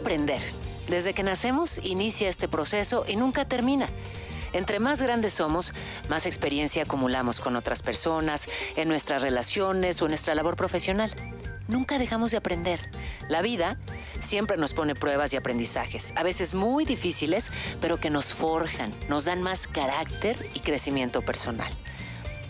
[0.00, 0.42] aprender.
[0.88, 3.88] Desde que nacemos inicia este proceso y nunca termina.
[4.52, 5.72] Entre más grandes somos,
[6.08, 11.14] más experiencia acumulamos con otras personas, en nuestras relaciones o en nuestra labor profesional.
[11.68, 12.80] Nunca dejamos de aprender.
[13.28, 13.78] La vida
[14.18, 19.24] siempre nos pone pruebas y aprendizajes, a veces muy difíciles, pero que nos forjan, nos
[19.24, 21.72] dan más carácter y crecimiento personal.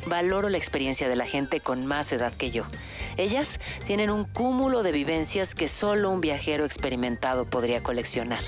[0.07, 2.65] Valoro la experiencia de la gente con más edad que yo.
[3.17, 8.43] Ellas tienen un cúmulo de vivencias que solo un viajero experimentado podría coleccionar.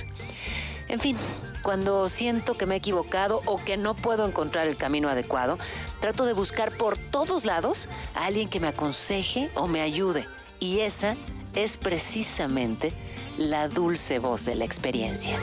[0.88, 1.16] En fin,
[1.62, 5.58] cuando siento que me he equivocado o que no puedo encontrar el camino adecuado,
[6.00, 10.26] trato de buscar por todos lados a alguien que me aconseje o me ayude.
[10.58, 11.16] Y esa
[11.54, 12.92] es precisamente
[13.38, 15.38] la dulce voz de la experiencia.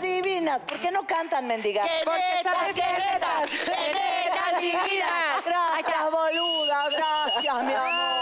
[0.00, 0.62] Divinas!
[0.62, 1.86] ¿Por qué no cantan, mendigas?
[1.86, 3.50] ¡Qué netas, qué netas!
[3.50, 5.44] ¡Qué netas divinas!
[5.44, 8.17] Gracias, boluda, gracias, mi amor.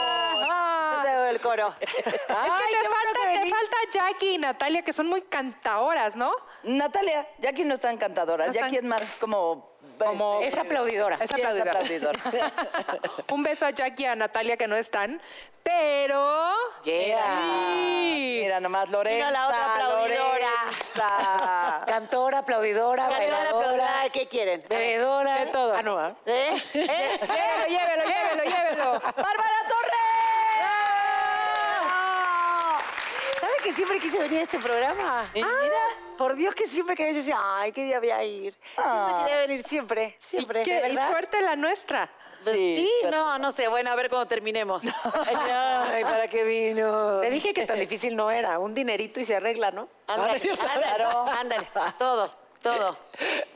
[1.37, 1.75] El coro.
[1.81, 6.33] Es que te falta, te falta Jackie y Natalia, que son muy cantadoras, ¿no?
[6.63, 8.47] Natalia, Jackie no es tan cantadora.
[8.47, 9.75] No están- Jackie es más como...
[9.99, 11.17] Como- este, Es aplaudidora.
[11.21, 12.19] Es sí, aplaudidora.
[13.31, 15.21] Un beso a Jackie y a Natalia que no están,
[15.63, 16.53] pero...
[16.85, 17.19] Yeah.
[18.03, 18.41] Sí.
[18.43, 19.17] Mira nomás, Lorenza.
[19.27, 20.51] Mira la otra aplaudidora.
[20.95, 21.85] Lorenza.
[21.87, 24.65] Cantora, aplaudidora, Cantora, aplaudidora, ¿qué quieren?
[24.69, 25.45] bebedora.
[25.45, 25.75] De todo.
[25.75, 26.15] Ah, no, ¿ah?
[26.27, 26.63] ¿Eh?
[26.75, 27.19] ¿Eh?
[27.69, 28.93] Llévelo, llévelo, llévelo, llévelo.
[29.01, 29.97] ¡Bárbara Torres!
[33.41, 35.29] ¿Sabe que siempre quise venir a este programa?
[35.35, 36.17] Y Ah, mira.
[36.17, 38.55] Por Dios que siempre quería yo decía, ay, qué día voy a ir.
[38.55, 39.23] Siempre Ah.
[39.27, 40.63] quería venir, siempre, siempre.
[40.63, 40.75] ¿Qué?
[40.75, 41.11] ¿de Y verdad?
[41.11, 42.09] suerte la nuestra.
[42.45, 44.85] Pues Sí, sí, pero- no, no sé, bueno, a ver cuando terminemos.
[45.95, 47.21] Ay, ¿para qué vino?
[47.21, 49.89] Te dije que tan difícil no era, un dinerito y se arregla, ¿no?
[50.07, 50.41] Ándale,
[50.73, 51.05] ándale,
[51.41, 51.69] ándale,
[51.99, 52.33] todo,
[52.63, 52.97] todo.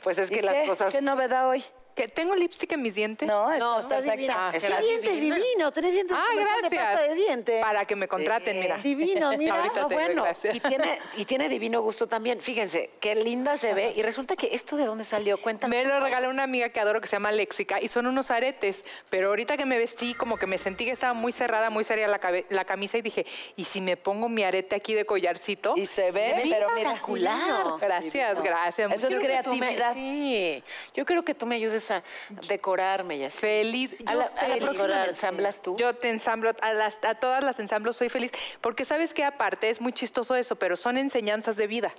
[0.02, 0.66] Pues es que ¿Y las qué?
[0.66, 0.92] cosas...
[0.92, 1.64] ¿Qué novedad hoy?
[1.94, 3.26] ¿Que ¿Tengo lipstick en mis dientes?
[3.28, 4.50] No, No, está estás divina.
[4.54, 5.36] Es que Estás dientes divina.
[5.36, 6.70] divinos, tenés dientes de gracias.
[6.94, 7.60] pasta de diente.
[7.60, 8.60] Para que me contraten, Sí.
[8.60, 8.76] mira.
[8.78, 9.56] Divino, mira.
[9.56, 10.24] Ahorita Ah, te bueno.
[10.52, 12.40] Y tiene, y tiene divino gusto también.
[12.40, 13.92] Fíjense, qué linda se ve.
[13.96, 15.82] Y resulta que esto de dónde salió, cuéntame.
[15.82, 18.84] Me lo regaló una amiga que adoro que se llama Léxica y son unos aretes,
[19.10, 22.08] pero ahorita que me vestí como que me sentí que estaba muy cerrada, muy seria
[22.08, 23.26] la, la camisa y dije,
[23.56, 25.74] ¿y si me pongo mi arete aquí de collarcito?
[25.76, 27.00] Y se ve, pero mira.
[27.80, 28.92] Gracias, gracias.
[28.92, 29.92] Eso es me- creatividad.
[29.94, 30.62] sí,
[30.94, 32.02] yo creo que tú me ayudes a
[32.48, 33.38] decorarme y así.
[33.38, 33.96] Feliz.
[34.06, 34.64] A la, yo a la feliz.
[34.64, 35.76] próxima me ensamblas tú.
[35.76, 39.70] Yo te ensamblo, a, las, a todas las ensamblo soy feliz, porque sabes que aparte
[39.70, 41.92] es muy chistoso eso, pero son enseñanzas de vida.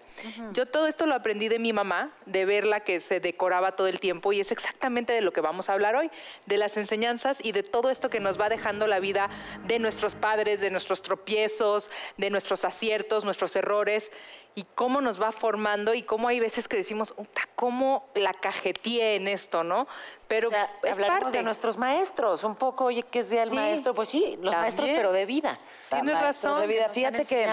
[0.53, 3.99] Yo todo esto lo aprendí de mi mamá, de verla que se decoraba todo el
[3.99, 6.11] tiempo y es exactamente de lo que vamos a hablar hoy,
[6.45, 9.29] de las enseñanzas y de todo esto que nos va dejando la vida
[9.67, 14.11] de nuestros padres, de nuestros tropiezos, de nuestros aciertos, nuestros errores
[14.55, 19.15] y cómo nos va formando y cómo hay veces que decimos, "Uta, ¿cómo la cajeteé
[19.15, 19.87] en esto, no?
[20.27, 21.37] Pero O sea, es hablaremos parte.
[21.37, 23.55] de nuestros maestros, un poco, oye, ¿qué es del Sí.
[23.55, 23.93] maestro?
[23.93, 24.59] Pues sí, los También.
[24.59, 25.57] maestros, pero de vida.
[25.89, 26.61] Tienes Maestros razón.
[26.67, 26.89] de vida.
[26.89, 27.47] Fíjate que,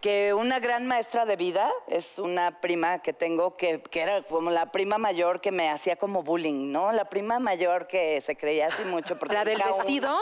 [0.00, 4.50] que una gran maestra de vida es una prima que tengo que, que era como
[4.50, 6.92] la prima mayor que me hacía como bullying, ¿no?
[6.92, 9.18] La prima mayor que se creía así mucho.
[9.18, 10.20] Porque ¿La del vestido?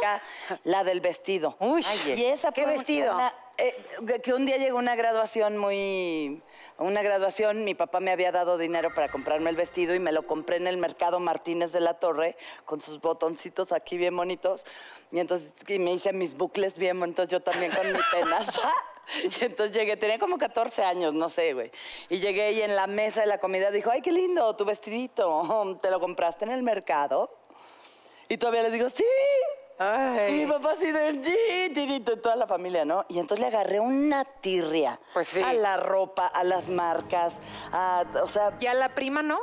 [0.65, 1.57] la del vestido.
[1.59, 1.85] Uy,
[2.17, 3.15] y esa ¿qué vestido?
[3.17, 6.43] una- eh, que un día llegó una graduación muy...
[6.79, 10.27] Una graduación, mi papá me había dado dinero para comprarme el vestido y me lo
[10.27, 14.65] compré en el mercado Martínez de la Torre con sus botoncitos aquí bien bonitos.
[15.13, 18.73] Y entonces y me hice mis bucles bien bonitos yo también con mi tenaza.
[19.25, 21.73] Y entonces llegué, tenía como 14 años, no sé, güey.
[22.09, 25.77] Y llegué y en la mesa de la comida dijo, ay, qué lindo, tu vestidito,
[25.83, 27.29] ¿te lo compraste en el mercado?
[28.29, 29.05] Y todavía le digo, sí.
[30.29, 33.05] Y mi papá así de sí, tirito, toda la familia, ¿no?
[33.09, 35.43] Y entonces le agarré una tirria Pues sí.
[35.43, 37.39] a la ropa, a las marcas,
[37.73, 38.53] a, o sea...
[38.61, 39.41] ¿Y a la prima no?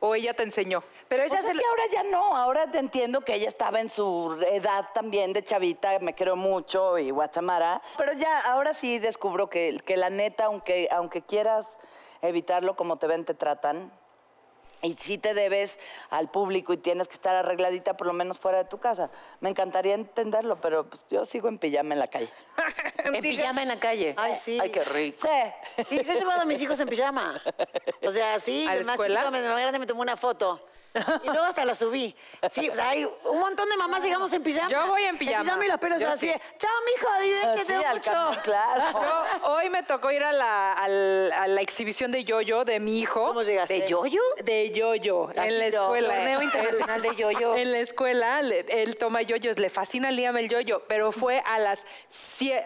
[0.00, 0.82] ¿O ella te enseñó?
[1.08, 4.36] Pero ella es que ahora ya no, ahora te entiendo que ella estaba en su
[4.50, 9.80] edad también de chavita, me creo mucho y guachamara, pero ya ahora sí descubro que,
[9.86, 11.78] que la neta, aunque, aunque quieras
[12.22, 13.92] evitarlo como te ven, te tratan.
[14.82, 15.78] Y sí te debes
[16.10, 19.10] al público y tienes que estar arregladita por lo menos fuera de tu casa.
[19.40, 22.28] Me encantaría entenderlo, pero pues, yo sigo en pijama en la calle.
[23.04, 24.14] En pijama en la calle.
[24.18, 24.58] Ay, sí.
[24.60, 25.18] Ay, qué rico.
[25.22, 25.84] Sí.
[25.84, 27.40] Sí, yo he llevado a mis hijos en pijama.
[28.04, 29.30] O sea, sí, ¿A la el más escuela?
[29.30, 30.60] más grande me tomó una foto.
[31.22, 32.14] Y luego hasta la subí.
[32.52, 34.68] Sí, o sea, hay un montón de mamás llegamos en pijama.
[34.68, 35.38] Yo voy en pijama.
[35.38, 36.28] En pijama y los pelos Yo así.
[36.28, 36.40] sí.
[36.58, 38.40] Chao, mijo, diviértete Sí, mucho.
[38.42, 38.82] claro.
[39.42, 40.88] Yo, hoy me tocó ir a la, a
[41.48, 43.26] la exhibición de yoyo de mi hijo.
[43.28, 43.80] ¿Cómo llegaste?
[43.80, 44.20] ¿De yoyo?
[44.42, 46.14] De yoyo, en la escuela.
[46.14, 47.56] Torneo internacional de yoyo.
[47.56, 51.58] En la escuela, le- él toma yoyos, le fascina Liam el yoyo, pero fue a
[51.58, 52.64] las sie-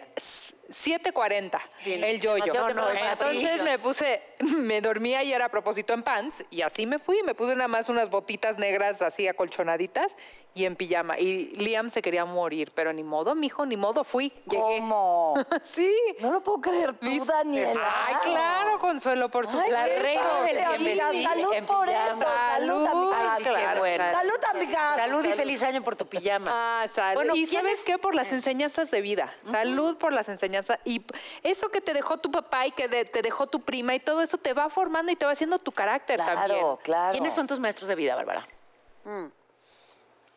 [0.71, 2.45] 7.40 el yoyo.
[2.45, 3.25] temprano para ti.
[3.25, 4.23] Entonces me puse,
[4.59, 7.23] me dormía y era a propósito en pants y así me fui.
[7.23, 10.17] Me puse nada más unas botitas negras así acolchonaditas
[10.55, 11.19] y en pijama.
[11.19, 14.33] Y Liam se quería morir, pero ni modo, mijo, ni modo, fui.
[14.47, 14.63] Llegué.
[14.63, 15.35] ¿Cómo?
[15.63, 15.93] sí.
[16.21, 17.25] No lo puedo creer tú.
[17.25, 17.95] Daniela.
[18.07, 19.71] Ay, claro, Consuelo, por Ay,
[20.01, 22.13] reina del amiga, bienvenido Salud en por pijama.
[22.13, 22.23] eso.
[22.23, 23.13] Salud, Salud.
[23.13, 23.17] amiga.
[23.21, 24.05] Ay, sí, qué claro, bueno.
[24.13, 24.97] Salud, amiga.
[24.97, 26.51] Salud y feliz año por tu pijama.
[26.53, 27.15] Ah, salud.
[27.15, 27.85] Bueno, y ¿quién sabes es?
[27.85, 27.99] qué?
[27.99, 29.33] Por las enseñanzas de vida.
[29.45, 30.60] Salud por las enseñanzas.
[30.85, 31.05] Y
[31.43, 34.23] eso que te dejó tu papá y que de- te dejó tu prima y todo
[34.23, 36.59] eso te va formando y te va haciendo tu carácter también.
[36.61, 37.13] Claro, claro.
[37.13, 38.47] ¿Quiénes son tus maestros de vida, Bárbara?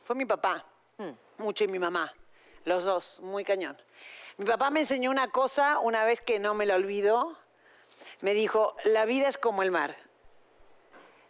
[0.04, 0.66] Fue mi papá,
[1.38, 2.14] mucho, y mi mamá,
[2.66, 3.78] los dos, muy cañón.
[4.38, 7.38] Mi papá me enseñó una cosa una vez que no me la olvido.
[8.22, 9.96] Me dijo, la vida es como el mar.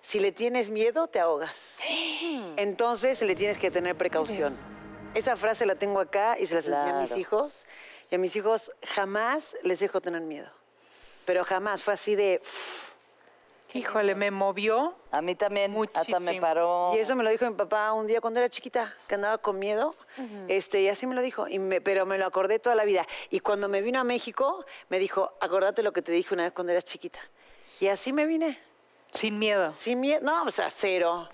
[0.01, 1.79] Si le tienes miedo, te ahogas.
[2.57, 4.57] Entonces le tienes que tener precaución.
[5.13, 7.21] Esa frase la tengo acá y se las enseñé a mis Claro.
[7.21, 7.65] hijos.
[8.11, 10.49] Y a mis hijos jamás les dejo tener miedo.
[11.25, 12.41] Pero jamás, fue así de...
[13.75, 14.93] Híjole, me movió.
[15.09, 16.41] A mí también, hasta me Muchísimo.
[16.41, 16.91] paró.
[16.95, 19.57] Y eso me lo dijo mi papá un día cuando era chiquita, que andaba con
[19.57, 19.95] miedo.
[20.47, 23.07] este, y así me lo dijo, y me- pero me lo acordé toda la vida.
[23.31, 26.53] Y cuando me vino a México, me dijo, acordate lo que te dije una vez
[26.53, 27.19] cuando eras chiquita.
[27.79, 28.59] Y así me vine,
[29.11, 29.71] Sin miedo.
[29.71, 30.21] sin miedo.
[30.23, 31.27] No, o sea, cero.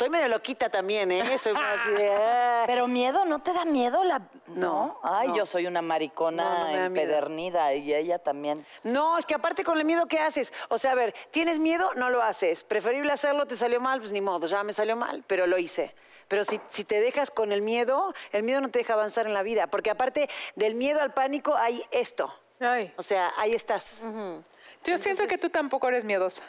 [0.00, 1.36] Estoy medio loquita también, ¿eh?
[1.36, 2.10] Soy más así de...
[2.18, 2.62] ah.
[2.66, 4.22] Pero miedo, ¿no te da miedo la...?
[4.46, 4.98] No.
[5.02, 5.36] Ay, no.
[5.36, 6.86] yo soy una maricona No, no me da miedo.
[6.86, 8.64] empedernida y ella también.
[8.82, 10.54] No, es que aparte con el miedo, ¿qué haces?
[10.70, 11.92] O sea, a ver, ¿tienes miedo?
[11.96, 12.64] No lo haces.
[12.64, 15.94] Preferible hacerlo, te salió mal, pues ni modo, ya me salió mal, pero lo hice.
[16.28, 19.34] Pero si, si te dejas con el miedo, el miedo no te deja avanzar en
[19.34, 22.34] la vida, porque aparte del miedo al pánico hay esto.
[22.58, 22.90] Ay.
[22.96, 24.00] O sea, ahí estás.
[24.82, 26.42] Yo siento que tú tampoco eres miedosa.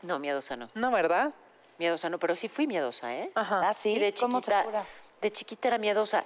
[0.00, 0.70] No, miedosa no.
[0.72, 1.34] No, ¿verdad?
[1.78, 3.30] Miedosa no, pero sí fui miedosa, ¿eh?
[3.34, 3.68] Ajá.
[3.68, 4.84] Ah, sí, Y de ¿cómo se chiquita, cura?
[5.20, 6.24] de chiquita era miedosa.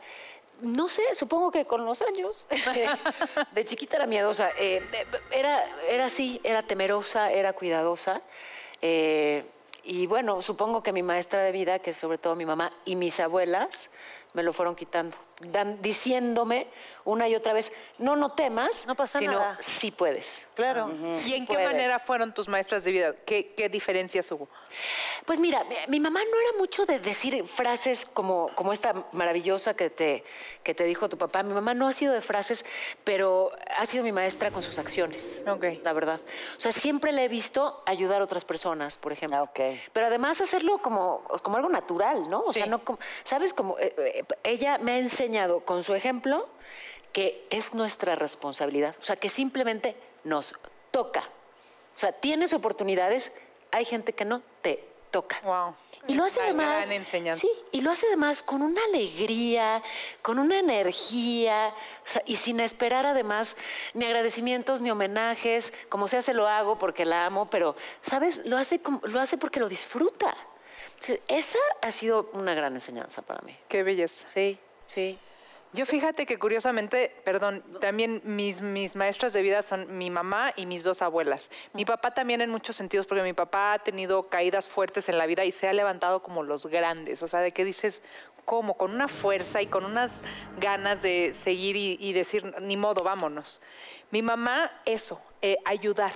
[0.63, 2.47] No sé, supongo que con los años.
[3.53, 4.51] de chiquita era miedosa.
[4.59, 8.21] Eh, eh, era, era así, era temerosa, era cuidadosa.
[8.83, 9.45] Eh,
[9.83, 13.19] y bueno, supongo que mi maestra de vida, que sobre todo mi mamá y mis
[13.21, 13.89] abuelas,
[14.35, 16.69] me lo fueron quitando, dan- diciéndome
[17.07, 19.57] una y otra vez, no, no temas, No pasa sino nada.
[19.61, 20.47] sí puedes.
[20.55, 20.91] Claro.
[21.27, 21.67] ¿Y en qué puedes.
[21.73, 23.15] manera fueron tus maestras de vida?
[23.25, 24.49] ¿Qué, qué diferencias hubo?
[25.31, 29.89] Pues mira, mi- mamá no era mucho de decir frases como, como esta maravillosa que
[29.89, 30.25] te,
[30.65, 31.45] que te dijo tu papá.
[31.45, 32.65] Mi mamá no ha sido de frases,
[33.05, 35.45] pero ha sido mi maestra con sus acciones.
[35.47, 35.67] Ok.
[35.85, 36.21] La verdad.
[36.57, 39.39] O sea, siempre le he visto ayudar a otras personas, por ejemplo.
[39.39, 39.61] Ah, ok.
[39.93, 42.41] Pero además hacerlo como, como algo natural, ¿no?
[42.41, 43.55] O sea, no como, ¿sabes?
[43.55, 46.49] Como eh, eh, ella me ha enseñado con su ejemplo
[47.13, 48.97] que es nuestra responsabilidad.
[49.01, 49.95] O sea, que simplemente
[50.25, 50.57] nos
[50.91, 51.21] toca.
[51.95, 53.31] O sea, tienes oportunidades,
[53.71, 55.41] hay gente que no te toca.
[55.45, 55.75] Wow.
[56.07, 56.87] Y lo hace además.
[56.87, 57.41] gran enseñanza.
[57.41, 59.83] Sí, y lo hace además con una alegría,
[60.23, 63.57] con una energía, o sea, y sin esperar además
[63.95, 65.73] ni agradecimientos ni homenajes.
[65.89, 68.43] Como sea, se lo hago porque la amo, pero, ¿sabes?
[68.47, 70.35] Lo hace, como- lo hace porque lo disfruta.
[70.95, 73.57] Entonces, esa ha sido una gran enseñanza para mí.
[73.69, 74.27] Qué belleza.
[74.29, 75.19] Sí, sí.
[75.73, 80.67] Yo fíjate que curiosamente, perdón, también mis, mis maestras de vida son mi mamá y
[80.67, 81.49] mis dos abuelas.
[81.75, 85.27] Mi papá también en muchos sentidos, porque mi papá ha tenido caídas fuertes en la
[85.27, 87.23] vida y se ha levantado como los grandes.
[87.23, 88.03] O sea, de que dices,
[88.45, 88.77] ¿cómo?
[88.77, 90.23] Con una fuerza y con unas
[90.59, 93.61] ganas de seguir y, decir, ni modo, vámonos.
[94.11, 96.15] Mi mamá, eso, eh, ayudar.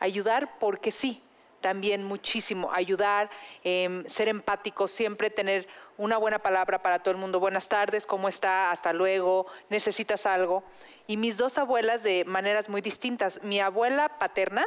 [0.00, 1.22] Ayudar porque sí,
[1.60, 2.72] también muchísimo.
[2.72, 3.30] Ayudar,
[3.62, 7.40] em, ser empático, siempre tener una buena palabra para todo el mundo.
[7.40, 8.70] Buenas tardes, ¿cómo está?
[8.70, 10.62] Hasta luego, necesitas algo.
[11.06, 13.42] Y mis dos abuelas de maneras muy distintas.
[13.42, 14.66] Mi abuela paterna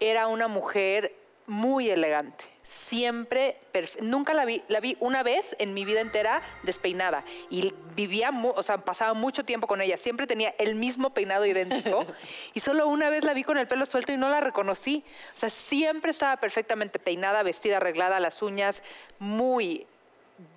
[0.00, 1.14] era una mujer
[1.46, 2.46] muy elegante.
[2.62, 3.58] Siempre,
[4.00, 8.62] nunca la vi, la vi una vez en mi vida entera despeinada y vivía, o
[8.62, 9.98] sea, pasaba mucho tiempo con ella.
[9.98, 12.06] Siempre tenía el mismo peinado idéntico
[12.54, 15.04] y solo una vez la vi con el pelo suelto y no la reconocí.
[15.36, 18.82] O sea, siempre estaba perfectamente peinada, vestida, arreglada, las uñas,
[19.18, 19.86] muy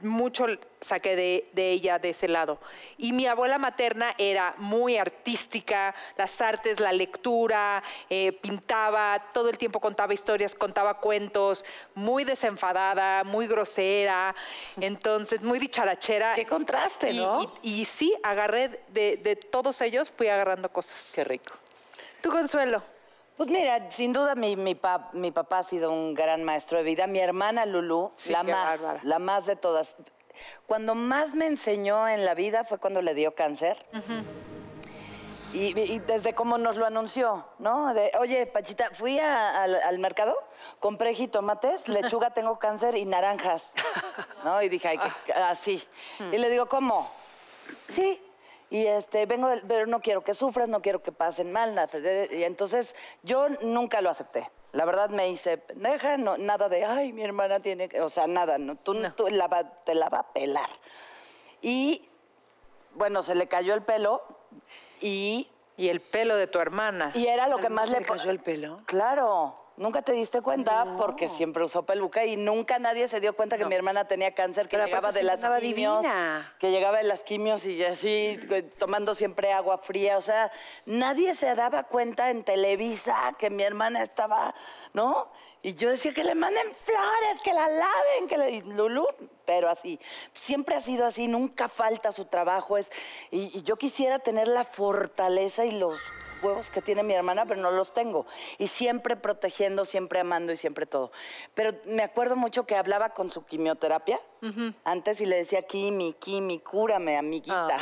[0.01, 0.45] mucho
[0.81, 2.59] saqué de, de ella de ese lado.
[2.97, 9.57] Y mi abuela materna era muy artística, las artes, la lectura, eh, pintaba, todo el
[9.57, 11.63] tiempo contaba historias, contaba cuentos,
[11.95, 14.35] muy desenfadada, muy grosera,
[14.81, 16.33] entonces muy dicharachera.
[16.35, 17.41] Qué contraste, Y- ¿no?
[17.61, 21.11] Y, y sí, agarré de, de todos ellos, fui agarrando cosas.
[21.13, 21.53] Qué rico.
[22.21, 22.81] Tu consuelo.
[23.37, 26.83] Pues mira, sin duda mi, mi, pa- mi papá ha sido un gran maestro de
[26.83, 27.05] vida.
[27.07, 28.99] Mi hermana Lulú, Sí, la más, bárbara.
[29.03, 29.95] la más de todas.
[30.65, 33.85] Cuando más me enseñó en la vida fue cuando le dio cáncer.
[35.53, 37.93] y, y desde cómo nos lo anunció, ¿no?
[37.93, 40.35] De, oye, Pachita, fui a- al, al mercado,
[40.79, 43.71] compré jitomates, lechuga, tengo cáncer y naranjas,
[44.43, 44.61] ¿no?
[44.61, 45.83] Y dije, ay, que- así.
[46.31, 47.09] Y le digo, ¿cómo?
[47.87, 48.21] Sí.
[48.69, 51.73] Y este, vengo, del- pero no quiero que sufras, no quiero que pasen mal.
[51.75, 51.89] nada.
[52.31, 54.49] Y entonces yo nunca lo acepté.
[54.73, 58.27] La verdad me hice pendeja, no, nada de, ay, mi hermana tiene que, o sea,
[58.27, 60.69] nada, no, tú, tú la va- te la va a pelar.
[61.61, 62.07] Y
[62.93, 64.21] bueno, se le cayó el pelo
[64.99, 67.11] y, Y el pelo de tu hermana.
[67.15, 68.81] y era lo que ¿Al más se le le cayó el pelo?
[68.85, 69.55] Claro.
[69.77, 73.65] Nunca te diste cuenta porque siempre usó peluca y nunca nadie se dio cuenta que
[73.65, 76.55] mi hermana tenía cáncer, que Pero llegaba de las quimios, divina.
[76.57, 78.39] que llegaba de las quimios y así
[78.79, 80.51] tomando siempre agua fría, o sea,
[80.87, 84.55] nadie se daba cuenta en Televisa que mi hermana estaba,
[84.93, 85.31] ¿no?
[85.61, 89.05] Y yo decía que le manden flores, que la laven, que le Lulú,
[89.45, 89.99] pero así,
[90.33, 92.89] siempre ha sido así, nunca falta su trabajo es
[93.29, 95.99] y, y yo quisiera tener la fortaleza y los
[96.41, 98.25] huevos que tiene mi hermana, pero no los tengo.
[98.57, 101.11] Y siempre protegiendo, siempre amando y siempre todo.
[101.53, 104.19] Pero me acuerdo mucho que hablaba con su quimioterapia
[104.83, 107.77] antes y le decía, Kimi, Kimi, cúrame, amiguita.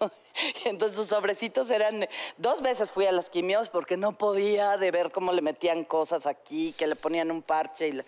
[0.64, 2.06] Entonces sus sobrecitos eran,
[2.38, 6.24] dos veces fui a las quimios porque no podía de ver cómo le metían cosas
[6.26, 8.04] aquí, que le ponían un parche y, le-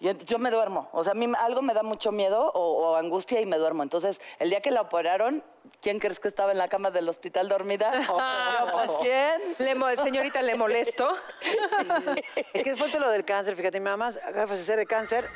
[0.00, 0.88] y yo me duermo.
[0.92, 3.82] O sea, a mí algo me da mucho miedo o, o angustia y me duermo.
[3.82, 5.44] Entonces, el día que la operaron,
[5.82, 7.92] ¿quién crees que estaba en la cama del hospital dormida?
[8.06, 9.40] Yo, pues, ¿quién?
[9.58, 11.08] Le señorita, ¿le molesto?
[12.52, 15.28] Es que después de lo del cáncer, fíjate, mi mamá acaba de fallecer de cáncer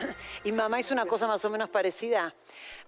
[0.42, 2.34] y mi mamá hizo una cosa más o menos parecida.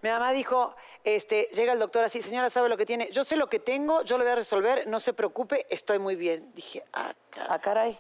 [0.02, 3.11] Mi mamá dijo, este, llega el doctor así, señora, ¿sabe lo que tiene?
[3.12, 6.16] Yo sé lo que tengo, yo lo voy a resolver, no se preocupe, estoy muy
[6.16, 6.52] bien.
[6.54, 7.49] Dije, ah, caray.
[7.50, 7.99] Ah, caray.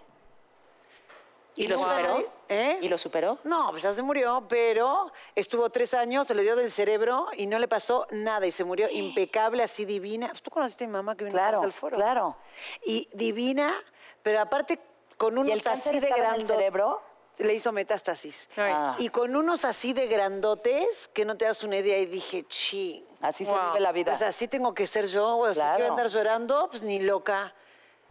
[1.56, 2.32] ¿Y lo superó?
[2.48, 2.78] ¿Eh?
[2.82, 3.38] ¿Y lo superó?
[3.44, 7.46] No, pues ya se murió, pero estuvo tres años, se le dio del cerebro y
[7.46, 10.32] no le pasó nada y se murió impecable, así divina.
[10.42, 11.96] ¿Tú conociste a mi mamá que vino Claro, al foro?
[11.96, 12.36] claro.
[12.84, 13.74] Y divina,
[14.22, 14.78] pero aparte
[15.16, 16.46] con unos el así de grandotes.
[16.46, 17.02] cerebro?
[17.38, 18.48] Le hizo metástasis.
[18.56, 18.94] Ah.
[18.98, 23.04] Y con unos así de grandotes que no te das una idea y dije, ching.
[23.20, 23.60] Así se Wow.
[23.68, 24.12] vive la vida.
[24.12, 25.76] Pues así tengo que ser yo, o sea, Claro.
[25.76, 27.54] que voy a andar llorando, pues ni loca.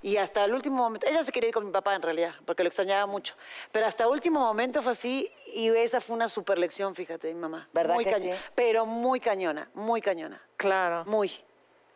[0.05, 2.61] Y hasta el último momento, ella se quería ir con mi papá en realidad, porque
[2.61, 3.33] lo extrañaba mucho.
[3.71, 7.39] Pero hasta el último momento fue así y esa fue una super lección, fíjate, mi
[7.39, 7.67] mamá.
[7.73, 8.41] ¿Verdad muy que cañona, sí?
[8.53, 10.39] Pero muy cañona, muy cañona.
[10.57, 11.05] Claro.
[11.05, 11.31] Muy.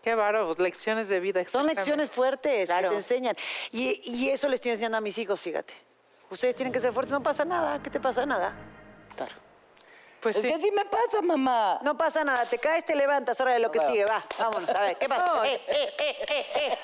[0.01, 1.45] Qué bárbaro, lecciones de vida.
[1.45, 2.89] Son lecciones fuertes Claro.
[2.89, 3.35] que te enseñan.
[3.71, 5.75] Y, y eso le estoy enseñando a mis hijos, fíjate.
[6.31, 7.79] Ustedes tienen que ser fuertes, no pasa nada.
[7.83, 8.25] ¿Qué te pasa?
[8.25, 8.55] Nada.
[9.15, 9.33] Claro.
[10.21, 10.47] Pues es sí.
[10.47, 11.79] que sí me pasa, mamá.
[11.81, 14.81] No pasa nada, te caes, te levantas, ahora de lo que sigue, va, vámonos, a
[14.81, 15.47] ver, ¿qué pasa?
[15.47, 16.77] Eh, eh, eh, eh, eh,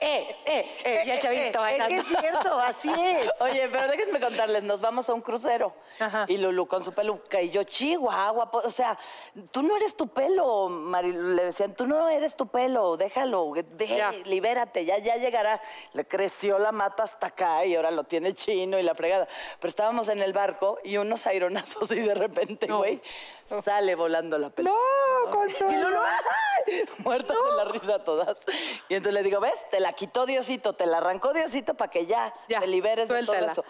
[0.00, 3.30] eh, eh, eh, ya eh, chavito eh, Es que es cierto, así es.
[3.40, 6.24] Oye, pero déjenme contarles, nos vamos a un crucero Ajá.
[6.28, 8.98] y Lulu con su peluca y yo, chihuahua, o sea,
[9.52, 13.52] tú no eres tu pelo, Marilu, le decían, tú no eres tu pelo, déjalo,
[14.24, 15.60] libérate, ya, ya llegará.
[15.92, 19.28] Le creció la mata hasta acá y ahora lo tiene chino y la fregada.
[19.58, 23.02] Pero estábamos en el barco y unos aironazos y de repente güey,
[23.64, 24.74] sale volando la peluca.
[24.74, 26.84] No, Y Lulu, ¡ay!
[26.98, 28.38] muertas de la risa todas.
[28.88, 29.68] Y entonces le digo, ¿ves?
[29.70, 33.24] Te la quitó Diosito, te la arrancó Diosito para que ya, Ya, te liberes de
[33.24, 33.64] todo eso.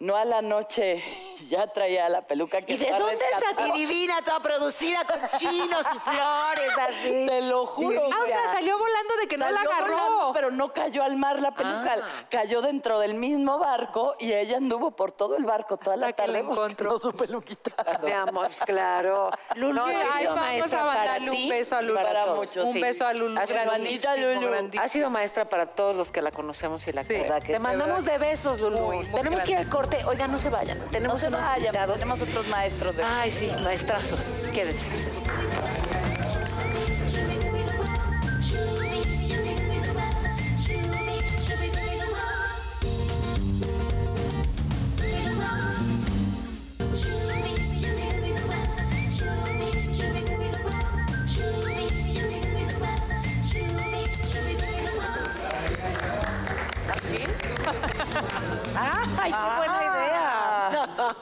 [0.00, 1.02] No a la noche,
[1.50, 3.66] ya traía la peluca que ¿Y de dónde sacó?
[3.66, 7.26] Y divina, toda producida con chinos y flores, así.
[7.26, 8.02] Te lo juro.
[8.12, 9.96] Ah, o sea, salió volando de que no la agarró.
[9.96, 11.96] volando, pero no cayó al mar la peluca.
[12.00, 12.26] Ah.
[12.30, 16.26] Cayó dentro del mismo barco y ella anduvo por todo el barco toda la Hasta
[16.26, 16.98] que la tarde encontró.
[17.00, 17.72] su peluquita.
[18.04, 19.30] Mi amor, claro.
[19.56, 21.82] Lulu, No, ¿qué es que ha Ay, sido vamos maestra a mandarle un beso a
[21.82, 21.94] Lulu.
[22.00, 22.38] para todos?
[22.38, 22.80] muchos, un sí.
[22.80, 23.40] beso a Lulu.
[23.40, 24.52] A su hermanita grandísimo, Lulu.
[24.52, 24.84] grandísimo.
[24.84, 27.08] Ha sido maestra para todos los que la conocemos y la Sí.
[27.08, 27.28] queremos.
[27.30, 28.78] ¿Verdad que Te mandamos de besos, Lulu.
[28.78, 29.87] Muy, muy Tenemos que ir al corte.
[30.06, 30.78] Oigan, no se vayan.
[30.78, 32.00] No Tenemos se unos vayan, invitados.
[32.00, 32.96] tenemos otros maestros.
[32.96, 33.02] De...
[33.02, 34.34] Ay, sí, maestrazos.
[34.54, 34.86] Quédense.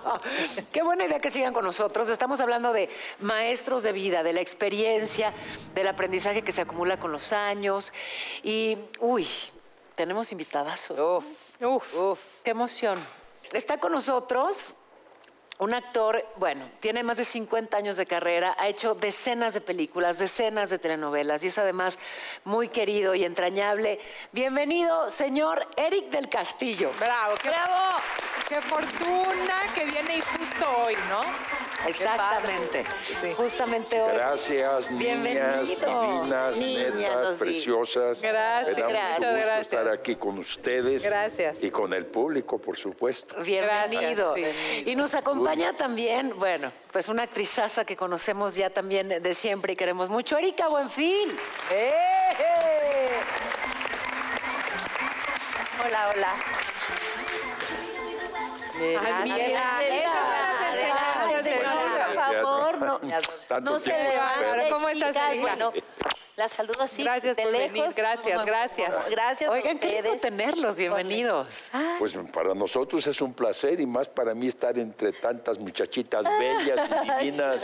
[0.73, 2.09] qué buena idea que sigan con nosotros.
[2.09, 2.89] Estamos hablando de
[3.21, 5.33] maestros de vida, de la experiencia,
[5.75, 7.93] del aprendizaje que se acumula con los años.
[8.43, 9.27] Y, uy,
[9.95, 10.99] tenemos invitadazos.
[10.99, 11.25] Uf.
[11.61, 12.99] Uf, qué emoción.
[13.53, 14.75] Está con nosotros
[15.59, 20.19] un actor, bueno, tiene más de 50 años de carrera, ha hecho decenas de películas,
[20.19, 21.99] decenas de telenovelas y es además
[22.45, 23.99] muy querido y entrañable.
[24.33, 26.91] Bienvenido, señor Eric del Castillo.
[27.01, 27.97] Bravo, qué ¡Bravo!
[28.49, 31.21] Qué fortuna que viene y justo hoy, ¿no?
[31.87, 32.85] Exactamente.
[33.37, 34.13] Justamente hoy.
[34.15, 36.03] Gracias, niñas, Bienvenido.
[36.03, 37.39] divinas, Niñas, netas, sí.
[37.41, 38.21] preciosas.
[38.23, 39.61] Gracias, Me da muchas gusto gracias.
[39.63, 41.03] estar aquí con ustedes.
[41.03, 41.57] Gracias.
[41.61, 43.35] Y con el público, por supuesto.
[43.43, 44.35] Bienvenido.
[44.35, 45.46] Gracias, Y nos acompaña
[45.77, 50.67] también, bueno, pues una actrizaza que conocemos ya también de siempre y queremos mucho, Erika
[50.69, 51.37] Buenfil.
[51.73, 53.21] ¡Eh!
[55.85, 56.35] Hola, hola.
[58.79, 59.81] Ay, mira,
[62.07, 63.01] por favor, no,
[63.61, 64.71] no se tiempo levante, esperando.
[64.71, 65.31] ¿Cómo estás, chicas.
[65.31, 65.43] Erika?
[65.43, 65.73] Bueno,
[66.37, 67.73] la saludo así, Gracias de por lejos.
[67.73, 68.93] venir, gracias, gracias.
[69.11, 71.65] Gracias Oigan, qué tenerlos, bienvenidos.
[71.99, 76.79] Pues para nosotros es un placer y más para mí estar entre tantas muchachitas bellas
[76.91, 77.63] y divinas.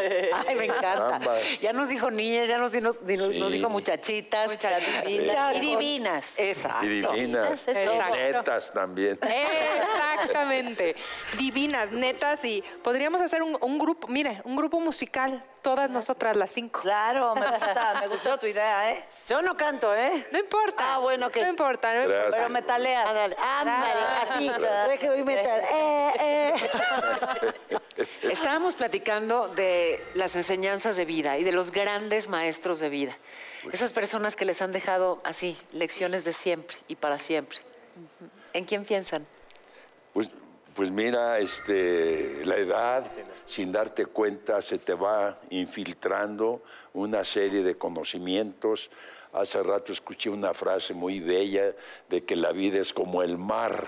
[0.49, 1.17] Ay, me encanta.
[1.17, 1.61] Ambas.
[1.61, 3.59] Ya nos dijo niñas, ya nos, nos- nos Sí.
[3.59, 4.59] dijo muchachitas.
[5.05, 5.55] Divinas.
[5.57, 6.38] Y divinas.
[6.38, 6.87] Exacto.
[6.87, 7.69] Y divinas.
[7.69, 9.19] Es Y netas también.
[9.23, 10.97] Exactamente.
[11.37, 16.50] Divinas, netas, y podríamos hacer un, un grupo, mire, un grupo musical, todas nosotras, las
[16.50, 16.81] cinco.
[16.81, 19.04] Claro, me gusta, me gustó tu idea, ¿eh?
[19.28, 20.26] Yo no canto, ¿eh?
[20.33, 20.95] No importa.
[20.95, 21.42] Ah, bueno, ¿qué?
[21.42, 22.19] No importa, no importa.
[22.19, 22.35] Gracias.
[22.35, 23.07] Pero metaleas.
[23.07, 24.50] Ándale, ándale, así,
[24.88, 25.61] regio y metal.
[25.73, 26.54] Eh, eh.
[28.23, 33.16] Estábamos platicando de las enseñanzas de vida y de los grandes maestros de vida.
[33.73, 37.59] Esas personas que les han dejado así lecciones de siempre y para siempre.
[38.52, 39.26] ¿En quién piensan?
[40.12, 40.28] Pues,
[40.75, 43.05] pues mira, este, la edad,
[43.47, 46.62] sin darte cuenta, se te va infiltrando
[46.95, 48.91] una serie de conocimientos.
[49.33, 51.75] Hace rato escuché una frase muy bella
[52.09, 53.87] de que la vida es como el mar.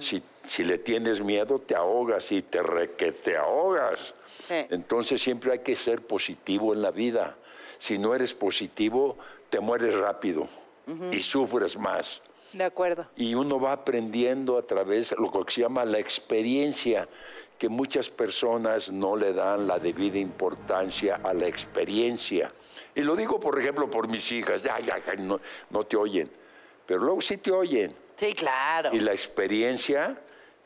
[0.00, 4.14] Si, si le tienes miedo, te ahogas y te, re- que te ahogas.
[4.46, 4.66] Sí.
[4.70, 7.36] Entonces siempre hay que ser positivo en la vida.
[7.76, 9.18] Si no eres positivo,
[9.50, 10.46] te mueres rápido
[11.12, 12.22] y sufres más.
[12.52, 13.06] De acuerdo.
[13.16, 17.06] Y uno va aprendiendo a través de lo que se llama la experiencia,
[17.58, 22.50] que muchas personas no le dan la debida importancia a la experiencia.
[22.94, 26.30] Y lo digo, por ejemplo, por mis hijas, ya, ya, ya, no, no te oyen,
[26.86, 27.94] pero luego sí te oyen.
[28.16, 28.90] Sí, claro.
[28.94, 30.18] Y la experiencia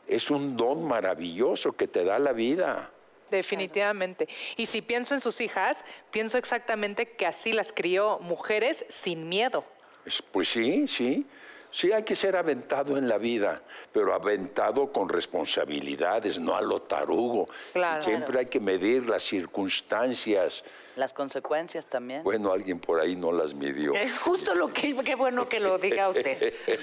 [0.07, 2.89] es un don maravilloso que te da la vida.
[3.29, 4.27] Definitivamente.
[4.57, 9.63] Y si pienso en sus hijas, pienso exactamente que así las crió mujeres sin miedo.
[10.05, 11.25] Es- Pues sí, sí.
[11.75, 13.59] Sí hay que ser aventado en la vida,
[13.91, 17.47] pero aventado con responsabilidades, no a lo tarugo.
[17.73, 18.03] Claro.
[18.03, 20.63] Siempre hay que medir las circunstancias.
[20.95, 22.21] Las consecuencias también.
[22.23, 23.95] Bueno, alguien por ahí no las midió.
[23.95, 26.53] Es justo lo que, qué bueno que lo diga usted.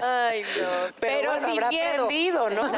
[0.00, 0.68] Ay, no.
[1.00, 2.50] Pero, Pero sin habrá miedo.
[2.50, 2.72] ¿no?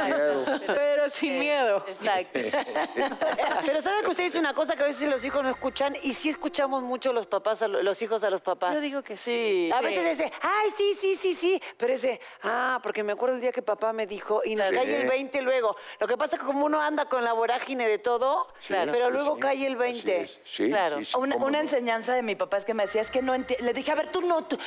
[0.67, 1.85] Pero sin miedo.
[1.87, 2.41] Exacto.
[3.67, 5.95] Pero ¿saben que usted dice una cosa que a veces los hijos no escuchan?
[6.03, 8.75] Y sí escuchamos mucho los papás, a lo- los hijos a los papás.
[8.75, 9.71] Yo digo que Sí.
[9.75, 11.63] A veces ese, ay, sí, sí, sí, sí.
[11.77, 14.75] Pero ese, ah, porque me acuerdo el día que papá me dijo, y nos Sí.
[14.75, 15.77] cae el 20 luego.
[16.01, 19.11] Lo que pasa es que como uno anda con la vorágine de todo, Sí, pero
[19.11, 20.21] luego sí, cae el así 20.
[20.23, 20.41] es.
[20.45, 20.99] Sí, Claro.
[20.99, 21.59] sí, sí, Una, una no.
[21.59, 23.59] enseñanza de mi papá es que me decía, es que no enti-".
[23.61, 24.59] Le dije, a ver, tú no, tú,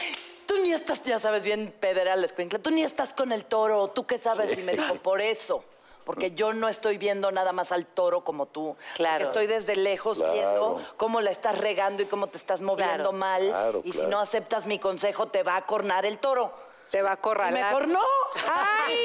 [0.45, 4.05] tú ni estás, ya sabes, bien pederal, escuincla, tú ni estás con el toro, ¿tú
[4.05, 4.57] qué sabes?
[4.57, 5.63] Y me dijo, por eso.
[6.09, 8.75] Porque yo no estoy viendo nada más al toro como tú.
[8.95, 9.23] Claro.
[9.25, 10.33] Porque estoy desde lejos Claro.
[10.33, 13.11] viendo cómo la estás regando y cómo te estás moviendo Claro.
[13.11, 13.45] mal.
[13.47, 16.51] Claro, y si no aceptas mi consejo, te va a cornar el toro.
[16.91, 17.65] Te va a Y corralar.
[17.65, 18.01] me cornó.
[18.47, 18.97] ¡Ay!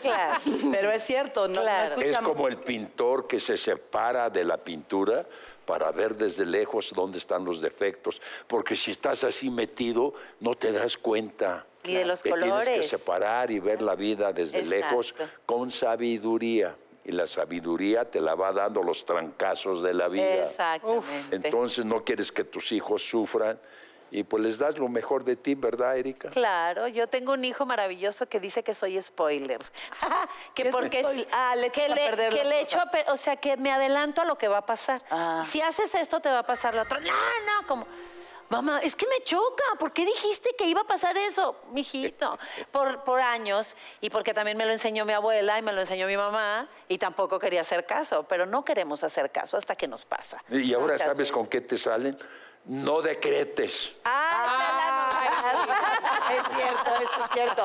[0.00, 0.40] Claro.
[0.72, 1.96] Pero es cierto, no, Claro.
[1.96, 5.24] no Es como el pintor que se separa de la pintura
[5.64, 8.20] para ver desde lejos dónde están los defectos.
[8.46, 11.66] Porque si estás así metido, no te das cuenta.
[11.84, 12.88] Ni de los Te Tienes que colores.
[12.88, 14.76] separar y ver la vida desde Exacto.
[14.88, 16.76] lejos con sabiduría.
[17.04, 20.42] Y la sabiduría te la va dando los trancazos de la vida.
[20.42, 21.36] Exactamente.
[21.36, 23.60] Entonces no quieres que tus hijos sufran
[24.10, 26.30] y pues les das lo mejor de ti, ¿verdad, Erika?
[26.30, 29.58] Claro, yo tengo un hijo maravilloso que dice que soy spoiler.
[30.54, 31.28] que ¿Qué es porque es- spoiler?
[31.32, 34.22] Ah, le que le, perder que las le echo a o sea, que me adelanto
[34.22, 35.02] a lo que va a pasar.
[35.10, 35.44] Ah.
[35.46, 37.00] Si haces esto te va a pasar lo otro.
[37.00, 37.86] No, no, como
[38.48, 39.64] Mamá, es que me choca.
[39.78, 42.38] ¿Por qué dijiste que iba a pasar eso, mijito?
[42.70, 46.06] Por, por años y porque también me lo enseñó mi abuela y me lo enseñó
[46.06, 50.04] mi mamá y tampoco quería hacer caso, pero no queremos hacer caso hasta que nos
[50.04, 50.42] pasa.
[50.48, 51.32] Y ahora Muchas sabes veces.
[51.32, 52.16] con qué te salen.
[52.66, 53.92] No decretes.
[54.04, 55.12] Ah,
[56.32, 57.64] Es cierto, eso es cierto.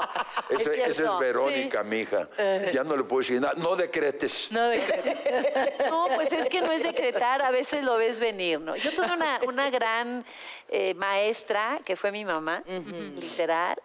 [0.50, 1.18] Ese- es esa es cierto.
[1.18, 2.28] Verónica, mi hija.
[2.72, 3.54] Ya no le puedo decir nada.
[3.58, 4.52] No decretes.
[4.52, 8.76] No, de- No, pues es que no es decretar, a veces lo ves venir, ¿no?
[8.76, 10.24] Yo tuve una, una gran
[10.70, 13.82] eh, maestra, que fue mi mamá, literal,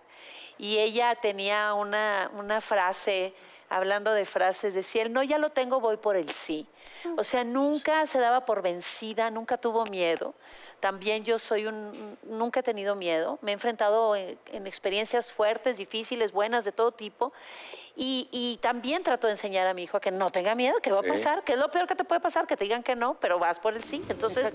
[0.59, 3.35] y ella tenía una, una frase
[3.69, 6.67] hablando de frases, decía, el no ya lo tengo, voy por el sí.
[7.17, 10.33] O sea, nunca se daba por vencida, nunca tuvo miedo.
[10.81, 13.39] También yo soy un, nunca he tenido miedo.
[13.43, 17.33] Me he enfrentado en, en experiencias fuertes, difíciles, buenas, de todo tipo.
[17.97, 20.91] Y, y también trato de enseñar a mi hijo a que no tenga miedo, que
[20.93, 21.09] va a Sí.
[21.11, 23.39] pasar, que es lo peor que te puede pasar, que te digan que no, pero
[23.39, 24.03] vas por el sí.
[24.09, 24.53] Entonces,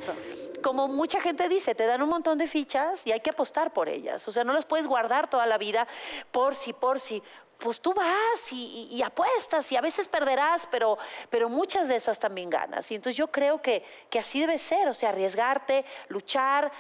[0.63, 3.88] como mucha gente dice, te dan un montón de fichas y hay que apostar por
[3.89, 4.28] ellas.
[4.28, 5.88] O sea, no las puedes guardar toda la vida
[6.32, 7.21] por si, por si.
[7.62, 10.97] Pues tú vas y, y- y apuestas y a veces perderás, pero,
[11.30, 12.89] pero muchas de esas también ganas.
[12.91, 16.71] Y entonces yo creo que, que así debe ser, o sea, arriesgarte, luchar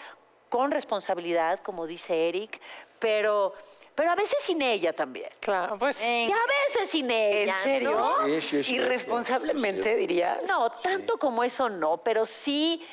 [0.49, 2.59] con responsabilidad, como dice Eric,
[2.99, 3.53] pero,
[3.95, 5.29] pero a veces sin ella también.
[5.39, 6.03] Claro, pues.
[6.03, 6.35] Y a
[6.67, 7.53] veces sin ella.
[7.57, 7.91] ¿En serio?
[7.91, 8.41] ¿no?
[8.41, 8.75] Sí, sí.
[8.75, 10.39] Irresponsablemente, Es dirías.
[10.49, 12.85] No, tanto como eso no, pero sí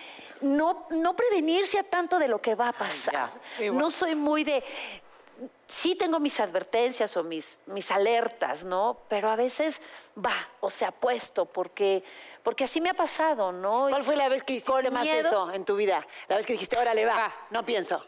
[0.42, 3.30] no, no prevenirse a tanto de lo que va a pasar.
[3.72, 4.62] No soy muy de.
[5.70, 9.02] Sí tengo mis advertencias o mis, mis alertas, ¿no?
[9.08, 9.82] Pero a veces
[10.16, 12.02] va, o sea, apuesto, porque,
[12.42, 13.86] porque así me ha pasado, ¿no?
[13.90, 15.28] ¿Cuál fue la vez que hiciste Con más miedo.
[15.28, 16.06] eso en tu vida?
[16.26, 17.34] La vez que dijiste, órale, va, Va.
[17.50, 18.02] no pienso.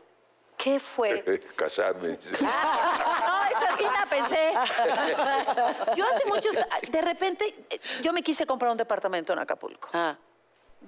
[0.56, 1.22] ¿Qué fue?
[1.56, 2.18] Casarme.
[2.40, 4.52] No, esa sí la pensé.
[5.96, 6.56] Yo hace muchos,
[6.90, 9.88] de repente, eh, yo me quise comprar un departamento en Acapulco.
[9.92, 10.16] Ah.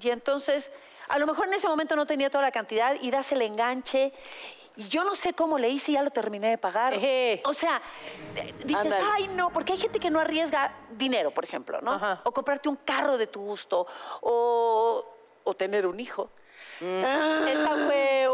[0.01, 0.71] Y entonces,
[1.09, 4.13] a lo mejor en ese momento no tenía toda la cantidad y das el enganche.
[4.77, 6.95] Y yo no sé cómo le hice y ya lo terminé de pagar.
[7.45, 7.83] O sea,
[8.37, 11.93] eh, dices, ay, no, porque hay gente que no arriesga dinero, por ejemplo, ¿no?
[11.93, 12.21] Ajá.
[12.25, 13.87] O comprarte un carro de tu gusto,
[14.23, 15.05] o,
[15.45, 16.31] o tener un hijo.
[16.81, 18.29] Esa fue.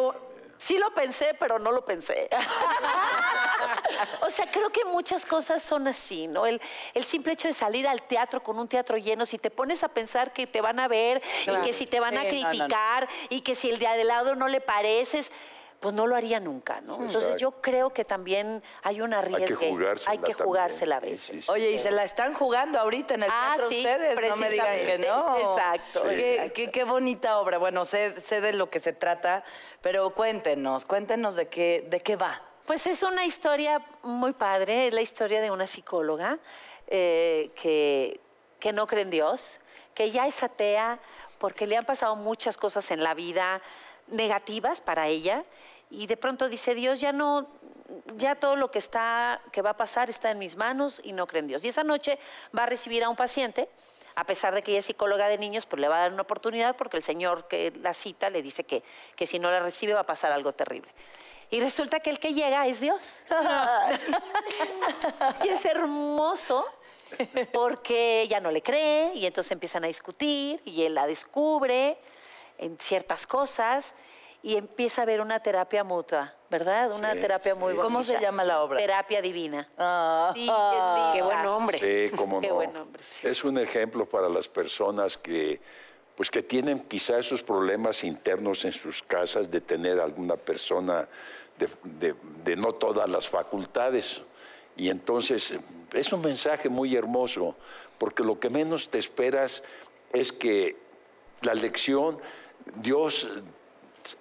[0.59, 2.29] Sí lo pensé, pero no lo pensé.
[4.22, 6.46] o sea, creo que muchas cosas son así, ¿no?
[6.46, 6.61] El,
[6.94, 9.88] el simple hecho de salir al teatro con un teatro lleno, si te pones a
[9.88, 12.42] pensar que te van a ver y que si te van a Sí, no, no,
[12.42, 12.48] no.
[12.51, 15.31] criticar y que si el de al lado no le pareces,
[15.81, 16.97] pues no lo haría nunca, ¿no?
[16.97, 19.57] Entonces yo creo que también hay un Hay arriesgue.
[19.57, 20.11] que jugársela.
[20.11, 21.21] Hay que jugársela a veces.
[21.21, 21.51] sí, sí.
[21.53, 24.51] Oye, y se la están jugando ahorita en el Ah, teatro sí, ustedes, no me
[24.51, 25.09] digan que precisamente.
[25.09, 25.55] no.
[25.55, 26.03] Exacto.
[26.11, 27.59] Qué, qué- qué bonita obra.
[27.59, 29.45] Bueno, sé, sé de lo que se trata,
[29.81, 32.43] pero cuéntenos, cuéntenos de qué, de qué va.
[32.67, 36.38] Pues es una historia muy padre, es la historia de una psicóloga
[36.88, 38.21] eh, que,
[38.59, 39.61] que no cree en Dios,
[39.95, 40.99] que ya es atea
[41.38, 43.62] porque le han pasado muchas cosas en la vida
[44.11, 45.44] negativas para ella
[45.90, 47.47] y de pronto dice Dios ya no
[48.16, 51.27] ya todo lo que está que va a pasar está en mis manos y no
[51.27, 52.18] cree en Dios y esa noche
[52.57, 53.68] va a recibir a un paciente
[54.18, 56.23] a pesar de que ella es psicóloga de niños, pues le va a dar una
[56.23, 58.83] oportunidad porque el señor que la cita le dice que,
[59.14, 60.90] que si no la recibe va a pasar algo terrible.
[61.51, 63.23] Y resulta que el que llega es Dios.
[65.44, 66.66] y es hermoso
[67.53, 71.97] porque ella no le cree y entonces empiezan a discutir y él la descubre
[72.59, 73.94] en ciertas cosas
[74.42, 76.92] y empieza a haber una terapia mutua, ¿verdad?
[76.92, 77.77] Una Sí, terapia muy sí.
[77.77, 77.83] bonita.
[77.83, 78.79] ¿Cómo se llama la obra?
[78.79, 79.68] Terapia divina.
[79.79, 80.31] Ah.
[80.35, 81.53] Sí, qué Qué buen linda.
[81.57, 81.79] hombre.
[82.11, 82.55] Sí, cómo Qué no.
[82.55, 83.27] buen hombre, sí.
[83.27, 85.61] Es un ejemplo para las personas que,
[86.16, 91.09] pues que tienen quizá esos problemas internos en sus casas de tener alguna persona
[91.59, 94.21] de, de- de no todas las facultades.
[94.77, 95.55] Y entonces
[95.92, 97.57] es un mensaje muy hermoso,
[97.99, 99.64] porque lo que menos te esperas
[100.12, 100.77] es que
[101.42, 102.21] la lección,
[102.76, 103.28] Dios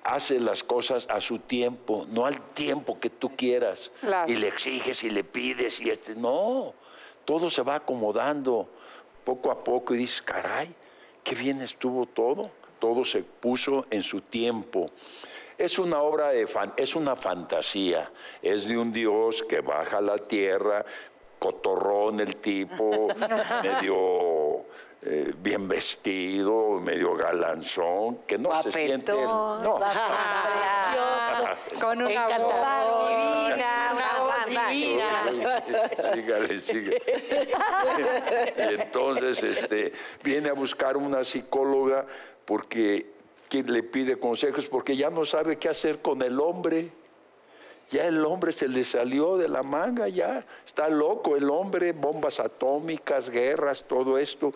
[0.03, 3.91] hace las cosas a su tiempo, no al tiempo que tú quieras.
[4.01, 4.31] Claro.
[4.31, 6.73] Y le exiges y le pides y este, no,
[7.25, 8.67] todo se va acomodando
[9.23, 10.73] poco a poco y dices, caray,
[11.23, 14.89] qué bien estuvo todo, todo se puso en su tiempo.
[15.57, 20.01] Es una obra de fan- es una fantasía, es de un Dios que baja a
[20.01, 20.85] la tierra,
[21.39, 23.07] cotorrón el tipo,
[23.63, 23.95] medio
[25.09, 29.13] eh, bien vestido, medio galanzón, que no se siente.
[29.13, 29.77] No,
[31.79, 35.09] Con una voz divina, una voz divina.
[36.13, 37.01] sígale, sígale.
[38.57, 42.05] y entonces este, viene a buscar una psicóloga
[42.43, 43.13] porque
[43.47, 46.91] quien le pide consejos porque ya no sabe qué hacer con el hombre.
[47.89, 52.39] Ya el hombre se le salió de la manga, ya está loco el hombre, bombas
[52.39, 54.51] atómicas, guerras, todo esto.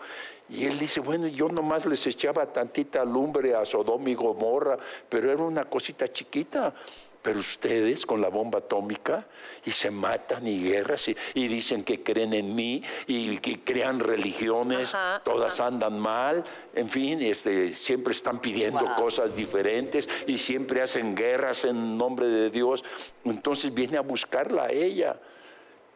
[0.50, 4.76] Y él dice, bueno, yo nomás les echaba tantita lumbre a Sodoma y Gomorra,
[5.08, 6.74] pero era una cosita chiquita.
[7.22, 9.24] Pero ustedes con la bomba atómica
[9.64, 14.00] y se matan y guerras y, y dicen que creen en mí y que crean
[14.00, 16.42] religiones, Ajá, todas andan mal,
[16.74, 22.50] en fin, este, siempre están pidiendo cosas diferentes y siempre hacen guerras en nombre de
[22.50, 22.84] Dios.
[23.24, 25.16] Entonces viene a buscarla a ella,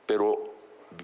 [0.06, 0.54] pero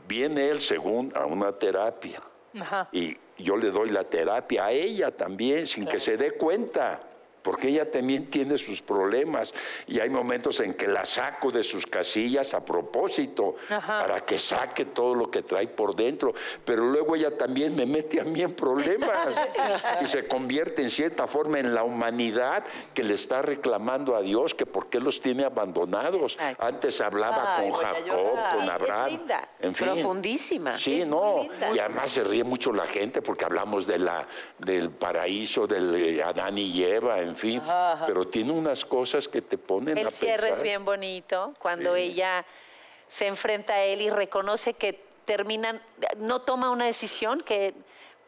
[0.06, 2.20] viene él según a una terapia
[2.60, 2.88] Ajá.
[2.92, 7.00] y yo le doy la terapia a ella también sin que se dé cuenta.
[7.42, 9.52] Porque ella también tiene sus problemas
[9.86, 14.86] y hay momentos en que la saco de sus casillas a propósito para que saque
[14.86, 16.32] todo lo que trae por dentro,
[16.64, 19.34] pero luego ella también me mete a mí en problemas
[20.00, 24.54] y se convierte en cierta forma en la humanidad que le está reclamando a Dios
[24.54, 26.32] que por qué los tiene abandonados.
[26.34, 26.64] Exacto.
[26.64, 29.48] Antes hablaba Ay, con Jacob, con Sí, es Abraham, linda.
[29.60, 29.86] en fin.
[29.88, 30.78] Profundísima.
[30.78, 31.46] Sí, Es no.
[31.74, 34.26] Y además se ríe mucho la gente porque hablamos de la,
[34.58, 37.62] del paraíso, del eh, Adán y Eva, en fin.
[38.06, 40.62] Pero tiene unas cosas que te ponen a El cierre es pensar.
[40.62, 42.02] bien bonito cuando Sí.
[42.02, 42.44] ella
[43.08, 45.80] se enfrenta a él y reconoce que terminan,
[46.18, 47.74] no toma una decisión que,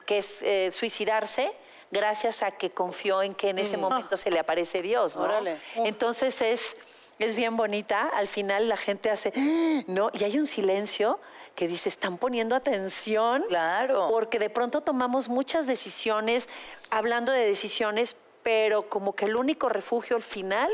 [0.06, 1.52] que es eh, suicidarse
[1.90, 5.16] gracias a que confió en que en ese momento se le aparece Dios.
[5.16, 5.24] ¿no?
[5.24, 5.58] Órale.
[5.76, 6.76] Entonces es,
[7.18, 8.08] es bien bonita.
[8.12, 9.32] Al final la gente hace,
[9.86, 10.10] ¿no?
[10.12, 11.18] Y hay un silencio
[11.54, 13.44] que dice, están poniendo atención.
[13.48, 14.08] Claro.
[14.10, 16.48] Porque de pronto tomamos muchas decisiones,
[16.90, 20.70] hablando de decisiones, pero como que el único refugio al final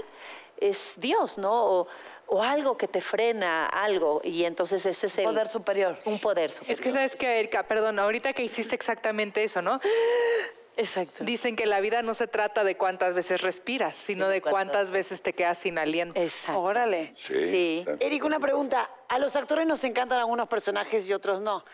[0.58, 1.64] es Dios, ¿no?
[1.64, 1.88] O,
[2.26, 4.20] o algo que te frena, algo.
[4.22, 5.24] Y entonces ese es el...
[5.24, 5.98] Poder superior.
[6.04, 6.72] Un poder superior.
[6.72, 9.80] Es que sabes que, Erika, perdón, ahorita que hiciste exactamente eso, ¿no?
[10.76, 11.24] Exacto.
[11.24, 15.22] Dicen que la vida no se trata de cuántas veces respiras, sino de cuántas veces
[15.22, 16.20] te quedas sin aliento.
[16.20, 16.60] Exacto.
[16.60, 17.14] Órale.
[17.16, 17.48] Sí.
[17.48, 17.84] Sí.
[17.98, 18.90] Eric, una pregunta.
[19.08, 21.64] A los actores nos encantan algunos personajes y otros no.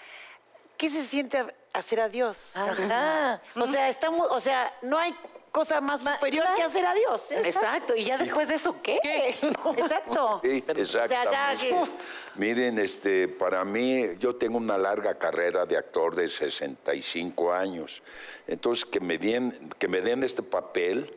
[0.77, 2.57] ¿Qué se siente hacer a Dios?
[2.57, 3.41] Ajá.
[3.55, 5.15] O sea, estamos, o sea, no hay
[5.57, 7.33] cosa más superior que hacer a Dios.
[7.33, 7.97] Exacto.
[7.97, 8.99] ¿Y ya después de eso qué?
[9.79, 10.41] Exacto.
[10.45, 11.69] Sí, O sea, ya exactamente.
[11.71, 18.03] que- Miren, este, para mí, yo tengo una larga carrera de actor de 65 años.
[18.47, 21.15] Entonces, que me den, que me den este papel,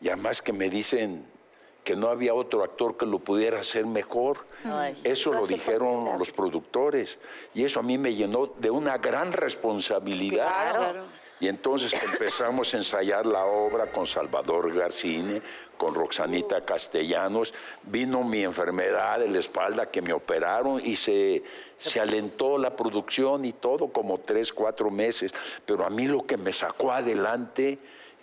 [0.00, 1.26] y además que me dicen
[1.84, 4.46] que no había otro actor que lo pudiera hacer mejor.
[4.64, 4.96] Ay.
[5.04, 7.18] eso lo dijeron los productores.
[7.52, 10.46] Y eso a mí me llenó de una gran responsabilidad.
[10.46, 11.21] Claro.
[11.42, 15.42] Y entonces empezamos a ensayar la obra con Salvador Garcini,
[15.76, 17.52] con Roxanita Castellanos.
[17.82, 21.42] Vino mi enfermedad de la espalda que me operaron y se,
[21.76, 25.32] se alentó la producción y todo como tres, cuatro meses.
[25.66, 27.76] Pero a mí lo que me sacó adelante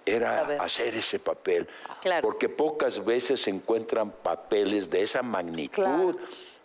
[0.06, 1.68] era hacer ese papel.
[2.02, 2.26] Claro.
[2.26, 6.16] Porque pocas veces se encuentran papeles de esa magnitud.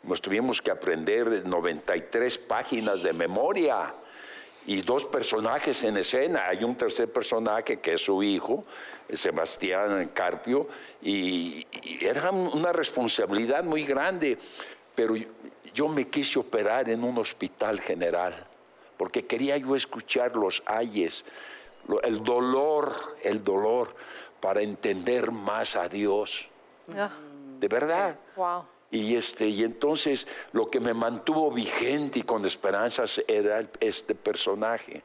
[0.05, 3.93] Nos tuvimos que aprender 93 páginas de memoria
[4.67, 6.47] y dos personajes en escena.
[6.49, 8.63] Hay un tercer personaje que es su hijo,
[9.13, 10.69] Sebastián Carpio,
[11.03, 14.39] y, y era un- una responsabilidad muy grande.
[14.95, 15.29] Pero yo-
[15.75, 18.47] yo me quise operar en un hospital general,
[18.97, 21.25] porque quería yo escuchar los ayes,
[22.03, 23.95] el dolor, el dolor,
[24.41, 26.49] para entender más a Dios.
[26.97, 27.11] Ah,
[27.59, 28.17] De verdad.
[28.37, 28.65] wow.
[28.95, 35.03] Y, este, y entonces lo que me mantuvo vigente y con esperanzas era este personaje.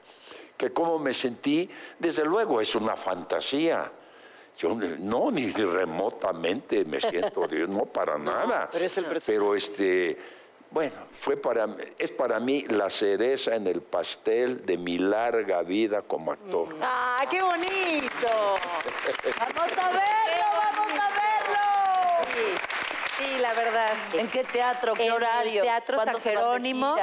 [0.55, 3.91] Que como me sentí, desde luego es una fantasía.
[4.59, 8.69] Yo no, ni remotamente me siento Dios, no para nada.
[8.71, 9.39] pero es el personaje.
[9.39, 10.17] Pero este,
[10.69, 16.03] bueno, fue para, es para mí la cereza en el pastel de mi larga vida
[16.03, 16.75] como actor.
[16.79, 18.27] ¡Ah, qué bonito!
[19.39, 20.45] ¡Vamos a verlo!
[20.53, 22.58] ¡Vamos a verlo!
[23.19, 23.91] Sí, sí, la verdad.
[24.13, 24.93] ¿En qué teatro?
[24.93, 25.61] ¿Qué En horario?
[25.61, 26.95] el Teatro San ¿Cuándo se van de Jerónimo,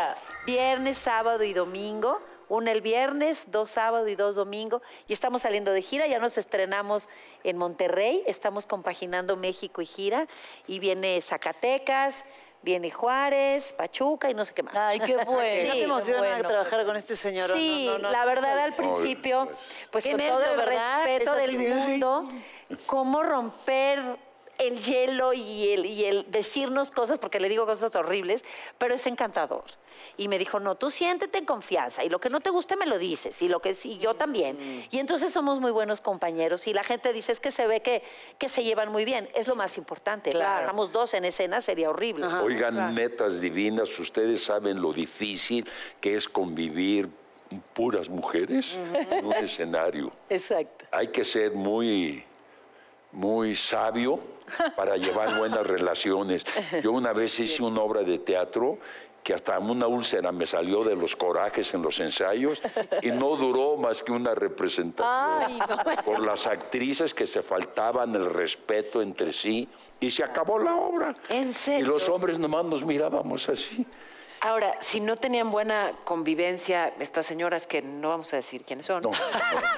[0.46, 2.20] viernes, sábado y domingo.
[2.48, 4.81] Una el viernes, dos sábado y dos domingo.
[5.09, 7.09] Y estamos saliendo de gira, ya nos estrenamos
[7.42, 10.29] en Monterrey, estamos compaginando México y gira.
[10.68, 12.24] Y viene Zacatecas,
[12.62, 14.76] viene Juárez, Pachuca y no sé qué más.
[14.76, 15.29] Ay, qué bueno.
[15.35, 16.48] ¿No te Sí, emociona bueno.
[16.48, 17.50] trabajar con este señor?
[17.52, 17.92] Sí, no?
[17.94, 19.48] No, no, la verdad al principio,
[19.90, 21.02] pues Qué con todo el ¿verdad?
[21.05, 22.29] respeto del mundo,
[22.87, 24.00] cómo romper
[24.59, 28.45] el hielo y el, y el decirnos cosas, porque le digo cosas horribles,
[28.79, 29.64] pero es encantador.
[30.16, 32.87] Y me dijo, no, tú siéntete en confianza y lo que no te guste me
[32.87, 34.59] lo dices y lo que sí, yo también.
[34.90, 38.03] Y entonces somos muy buenos compañeros y la gente dice, es que se ve que,
[38.38, 39.29] que se llevan muy bien.
[39.35, 40.31] Es lo más importante.
[40.31, 40.61] Claro.
[40.61, 42.27] Estamos dos en escena, sería horrible.
[42.27, 45.66] Oigan, netas divinas, ustedes saben lo difícil
[46.01, 47.09] que es convivir
[47.75, 48.79] puras mujeres
[49.11, 50.12] en un escenario.
[50.29, 50.85] Exacto.
[50.90, 52.25] Hay que ser muy,
[53.12, 54.19] muy sabio
[54.77, 56.45] para llevar buenas relaciones.
[56.83, 58.79] Yo una vez hice una obra de teatro
[59.23, 62.62] que hasta una úlcera me salió de los corajes en los ensayos
[63.03, 65.59] y no duró más que una representación
[66.05, 71.12] por las actrices que se faltaban el respeto entre sí y se acabó la obra.
[71.29, 71.88] ¿En Y serio?
[71.88, 73.85] los hombres nomás nos mirábamos así.
[74.47, 79.03] Ahora, si no tenían buena convivencia estas señoras que no vamos a decir quiénes son.
[79.03, 79.11] No,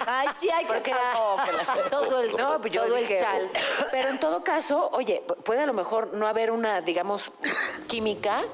[0.06, 1.90] Ay, sí, hay que Porque saber.
[1.90, 3.50] todo el, no, pues yo todo el chal.
[3.90, 7.32] Pero en todo caso, oye, puede a lo mejor no haber una, digamos,
[7.86, 8.44] química,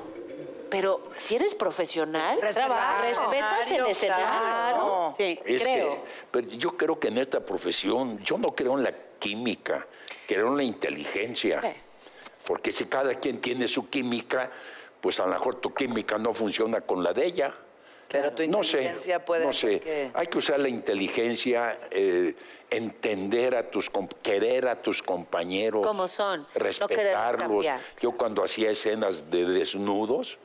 [0.71, 4.27] pero si eres profesional, respetas el escenario.
[4.27, 5.15] claro.
[5.17, 5.41] Sí.
[5.45, 5.91] Es Creo.
[5.91, 6.01] que,
[6.31, 9.85] pero yo creo que en esta profesión, yo no creo en la química,
[10.29, 11.61] crearon la inteligencia.
[12.47, 14.51] Porque si cada quien tiene su química,
[15.05, 17.53] pues a lo mejor tu química no funciona con la de ella.
[18.09, 19.81] Pero tu no sé, inteligencia puede no sé.
[19.81, 22.35] que- Hay que usar la inteligencia, eh,
[22.71, 23.91] entender a tus,
[24.23, 27.67] querer a tus compañeros, Como son, respetarlos.
[28.01, 30.39] yo cuando hacía escenas de desnudos,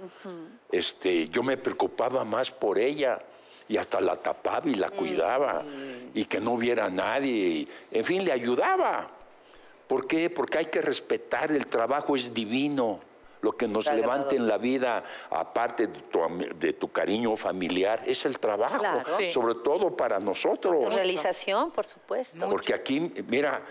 [0.69, 3.17] este, yo me preocupaba más por ella
[3.69, 5.63] y hasta la tapaba y la cuidaba
[6.13, 9.09] y que no hubiera nadie, y, en fin, le ayudaba.
[9.87, 10.29] ¿Por qué?
[10.29, 12.99] Porque hay que respetar, el trabajo es divino.
[13.41, 14.01] Lo que nos Sagrado.
[14.01, 16.19] levanta en la vida, aparte de tu,
[16.55, 19.17] de tu cariño familiar, es el trabajo, Claro.
[19.17, 19.31] Sí.
[19.31, 20.93] sobre todo para nosotros.
[20.93, 22.49] Realización, por supuesto.
[22.49, 23.61] Porque aquí, mira,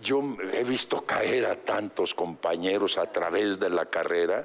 [0.00, 0.20] yo
[0.52, 4.44] he visto caer a tantos compañeros a través de la carrera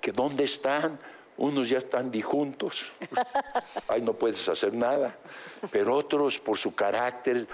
[0.00, 0.98] que ¿dónde están?
[1.38, 2.90] Unos ya están disjuntos,
[3.86, 5.16] ahí no puedes hacer nada,
[5.70, 7.46] pero otros por su carácter,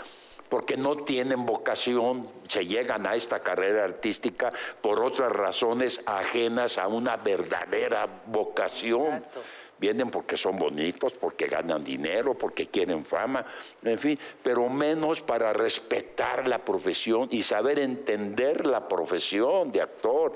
[0.55, 6.87] porque no tienen vocación, se llegan a esta carrera artística por otras razones ajenas a
[6.87, 9.25] una verdadera vocación.
[9.81, 13.45] Vienen porque son bonitos, porque ganan dinero, porque quieren fama,
[13.83, 20.35] en fin, pero menos para respetar la profesión y saber entender la profesión de actor.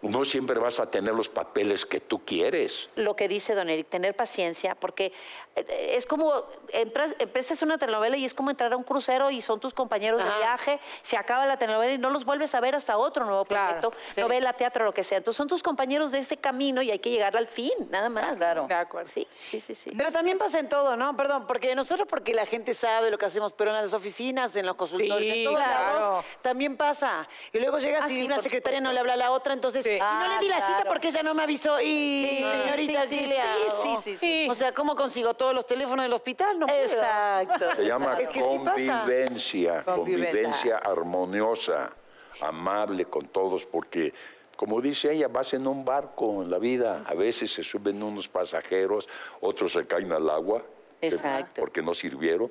[0.00, 2.88] No siempre vas a tener los papeles que tú quieres.
[2.94, 5.12] lo que dice Don Eric, tener paciencia, porque
[5.56, 9.42] eh, es como, empras- empiezas una telenovela y es como entrar a un crucero y
[9.42, 12.76] son tus compañeros de viaje, se acaba la telenovela y no los vuelves a ver
[12.76, 15.18] hasta otro nuevo Claro, proyecto, novela, teatro, lo que sea.
[15.18, 18.36] Entonces son tus compañeros de ese camino y hay que llegar al fin, nada más.
[18.36, 18.66] Claro.
[18.68, 19.10] De acuerdo.
[19.12, 19.90] Sí, sí, sí, sí.
[19.96, 21.16] Pero también pasa en todo, ¿no?
[21.16, 24.66] Perdón, porque nosotros porque la gente sabe lo que hacemos, pero en las oficinas, en
[24.66, 25.98] los consultorios, Sí, en todos claro.
[25.98, 27.26] lados, también pasa.
[27.52, 29.87] Y luego llegas Ah, y sí, una secretaria no le habla a la otra, entonces,
[29.88, 29.96] Sí.
[29.96, 30.90] y no le di la Ah, cita claro.
[30.90, 31.80] porque ella no me avisó.
[31.80, 31.84] Y
[32.28, 33.82] Sí, señorita, sí, ¿qué sí, le sí, hago?
[33.82, 34.46] sí, sí, sí.
[34.50, 36.58] O sea, ¿cómo consigo todos los teléfonos del hospital?
[36.58, 36.80] No puedo.
[36.80, 37.76] Exacto.
[37.76, 39.84] Se llama Es que convivencia, Convivencia.
[39.84, 41.92] convivencia armoniosa,
[42.40, 44.12] amable con todos, porque
[44.56, 48.26] como dice ella, vas en un barco en la vida, a veces se suben unos
[48.28, 49.08] pasajeros,
[49.40, 50.62] otros se caen al agua,
[51.00, 51.60] Exacto.
[51.60, 52.50] porque no sirvieron,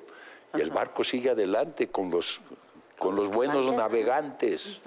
[0.54, 2.40] y el barco sigue adelante con los,
[2.98, 4.80] con los buenos navegantes.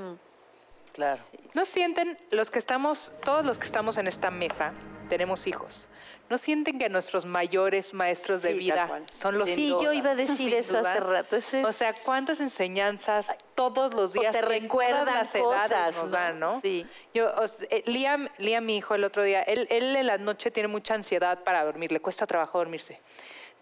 [0.94, 1.22] Claro.
[1.54, 4.74] ¿No sienten los que estamos, todos los que estamos en esta mesa,
[5.10, 5.88] tenemos hijos?
[6.30, 10.16] ¿No sienten que nuestros mayores maestros de Sí, vida son los Sí, yo iba a
[10.16, 11.36] decir eso hace rato.
[11.36, 15.96] Ese O sea, cuántas enseñanzas todos los O días te en recuerdan todas las edades
[15.98, 16.10] nos ¿no?
[16.12, 16.62] dan, ¿no?
[16.62, 16.88] Sí.
[17.14, 20.18] Yo, o s- eh, Liam, Liam, mi hijo, el otro día, él, él en la
[20.20, 23.02] noche tiene mucha ansiedad para dormir, le cuesta trabajo dormirse.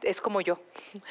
[0.04, 0.60] Es como yo.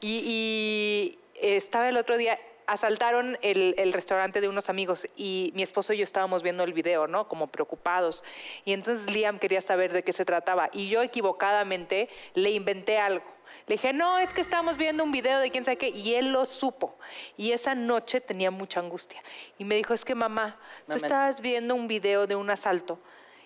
[0.00, 5.62] Y, y estaba el otro día, asaltaron el, el restaurante de unos amigos y mi
[5.62, 7.28] esposo y yo estábamos viendo el video, ¿no?
[7.28, 8.24] Como preocupados.
[8.64, 13.34] Y entonces Liam quería saber de qué se trataba y yo equivocadamente le inventé algo.
[13.66, 16.32] Le dije, no, es que estamos viendo un video de quién sabe qué, y él
[16.32, 16.98] lo supo.
[17.36, 19.22] Y esa noche tenía mucha angustia.
[19.58, 22.98] Y me dijo, es que mamá, tú estabas viendo un video de un asalto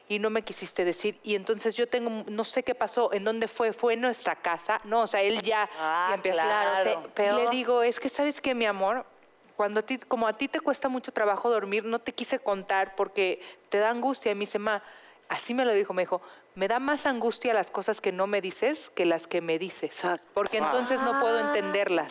[0.08, 1.18] y no me quisiste decir.
[1.22, 4.80] Y entonces yo tengo, no sé qué pasó, en dónde fue, fue en nuestra casa.
[4.84, 6.70] No, o sea, él ya, Ah, empieza claro.
[6.70, 7.34] a Claro, Y peor.
[7.40, 9.04] le digo, es que sabes que mi amor,
[9.56, 12.94] cuando a ti, como a ti te cuesta mucho trabajo dormir, no te quise contar
[12.96, 14.32] porque te da angustia.
[14.32, 14.82] Y me dice, ma,
[15.28, 16.22] así me lo dijo, me dijo,
[16.54, 19.90] me da más angustia las cosas que no me dices que las que me dices.
[19.90, 20.26] Exacto.
[20.34, 22.10] Porque entonces no puedo entenderlas.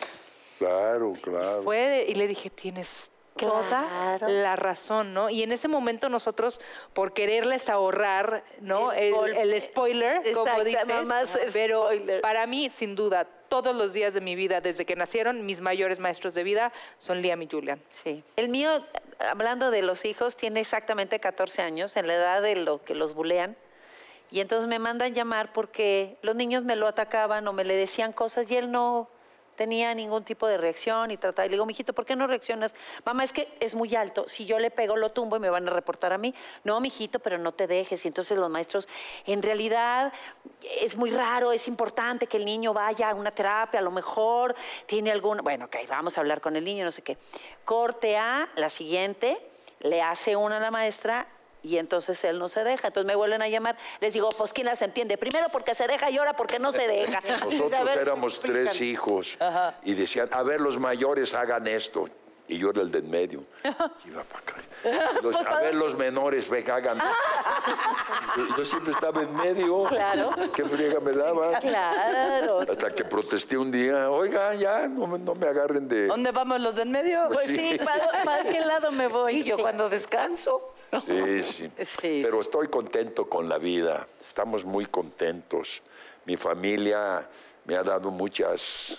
[0.58, 1.62] Claro, claro.
[1.62, 3.12] Fue y le dije, tienes
[3.46, 3.86] toda
[4.18, 4.28] Claro.
[4.28, 5.30] la razón, ¿no?
[5.30, 6.60] Y en ese momento nosotros,
[6.92, 8.92] por quererles ahorrar, ¿no?
[8.92, 9.42] El El, golpe.
[9.42, 10.86] el spoiler, como dices.
[10.86, 12.20] mamás, pero spoiler.
[12.20, 15.98] para mí, sin duda, todos los días de mi vida, desde que nacieron, mis mayores
[16.00, 17.82] maestros de vida son Liam y Julian.
[17.88, 18.22] Sí.
[18.36, 18.84] El mío,
[19.20, 23.14] hablando de los hijos, tiene exactamente 14 años, en la edad de lo que los
[23.14, 23.56] bulean.
[24.30, 28.12] Y entonces me mandan llamar porque los niños me lo atacaban o me le decían
[28.12, 29.08] cosas y él no
[29.58, 31.44] tenía ningún tipo de reacción y trataba.
[31.44, 32.76] Y le digo, mijito, ¿por qué no reaccionas?
[33.04, 34.28] Mamá, es que es muy alto.
[34.28, 36.32] Si yo le pego, lo tumbo y me van a reportar a mí.
[36.62, 38.04] No, mijito, pero no te dejes.
[38.04, 38.88] Y entonces los maestros,
[39.26, 40.12] en realidad
[40.80, 44.54] es muy raro, es importante que el niño vaya a una terapia, a lo mejor
[44.86, 45.38] tiene algún.
[45.38, 47.18] Bueno, ok, vamos a hablar con el niño, no sé qué.
[47.64, 49.40] Corte a la siguiente,
[49.80, 51.26] le hace una a la maestra
[51.68, 52.88] y entonces él no se deja.
[52.88, 53.76] Entonces me vuelven a llamar.
[54.00, 55.18] Les digo, pues ¿quién las entiende?
[55.18, 57.20] Primero porque se deja y ahora porque no se deja.
[57.44, 59.36] Nosotros ver, éramos tres hijos
[59.82, 62.06] y decían, a ver, los mayores hagan esto.
[62.50, 63.44] Y yo era el del medio.
[64.06, 64.54] Iba para acá.
[65.22, 66.98] Los- a ver, los menores, hagan.
[68.36, 69.84] Yo, yo siempre estaba en medio.
[69.84, 70.30] Claro.
[70.54, 71.58] ¿Qué friega me daba?
[71.58, 72.60] Claro.
[72.60, 76.06] Hasta que protesté un día, oiga, ya, no, me- no me agarren de...
[76.06, 77.28] ¿Dónde vamos los del medio?
[77.30, 79.40] Pues sí, ¿para, para qué lado me voy?
[79.40, 80.72] Y yo cuando descanso.
[81.06, 81.70] Sí, sí.
[81.84, 82.20] Sí.
[82.22, 84.06] Pero estoy contento con la vida.
[84.20, 85.82] Estamos muy contentos.
[86.24, 87.28] Mi familia
[87.66, 88.98] me ha dado muchas,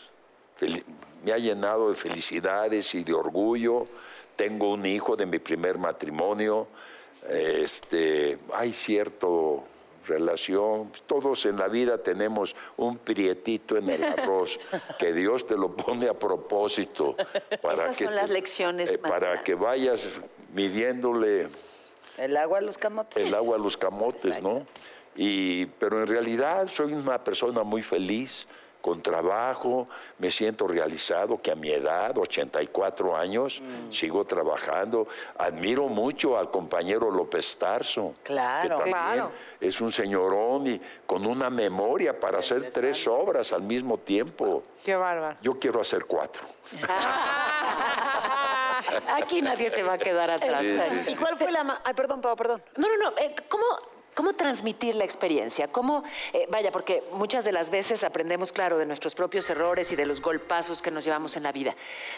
[1.24, 3.88] me ha llenado de felicidades y de orgullo.
[4.36, 6.68] Tengo un hijo de mi primer matrimonio.
[7.28, 9.64] Este, hay cierto
[10.08, 10.92] relación.
[11.06, 14.58] Todos en la vida tenemos un prietito en el arroz
[15.00, 17.16] que Dios te lo pone a propósito
[17.62, 20.08] para Esas que son te- las lecciones, eh, para que vayas
[20.54, 21.48] midiéndole
[22.20, 23.26] El agua a los camotes.
[23.26, 24.66] el agua a los camotes, ¿no?
[25.16, 28.48] Y, pero en realidad soy una persona muy feliz,
[28.82, 29.88] con trabajo,
[30.20, 33.92] me siento realizado, que a mi edad, 84 años, Mm.
[33.92, 35.06] sigo trabajando.
[35.38, 38.62] Admiro mucho al compañero López Tarso, Claro.
[38.62, 39.32] que también Claro.
[39.60, 44.64] es un señorón y con una memoria para hacer tres obras al mismo tiempo.
[44.82, 45.36] Qué bárbaro.
[45.42, 46.44] Yo quiero hacer cuatro.
[49.16, 50.66] Aquí nadie se va a quedar atrás.
[51.08, 51.82] ¿Y cuál fue la...
[51.84, 52.62] Ay, perdón, Pau, perdón.
[52.78, 53.18] No, no, no.
[53.18, 53.66] eh, ¿Cómo,
[54.16, 55.68] cómo transmitir la experiencia?
[55.68, 56.04] ¿Cómo,
[56.34, 60.06] eh, vaya, porque muchas de las veces aprendemos, claro, de nuestros propios errores y de
[60.06, 61.76] los golpazos que nos llevamos en la vida.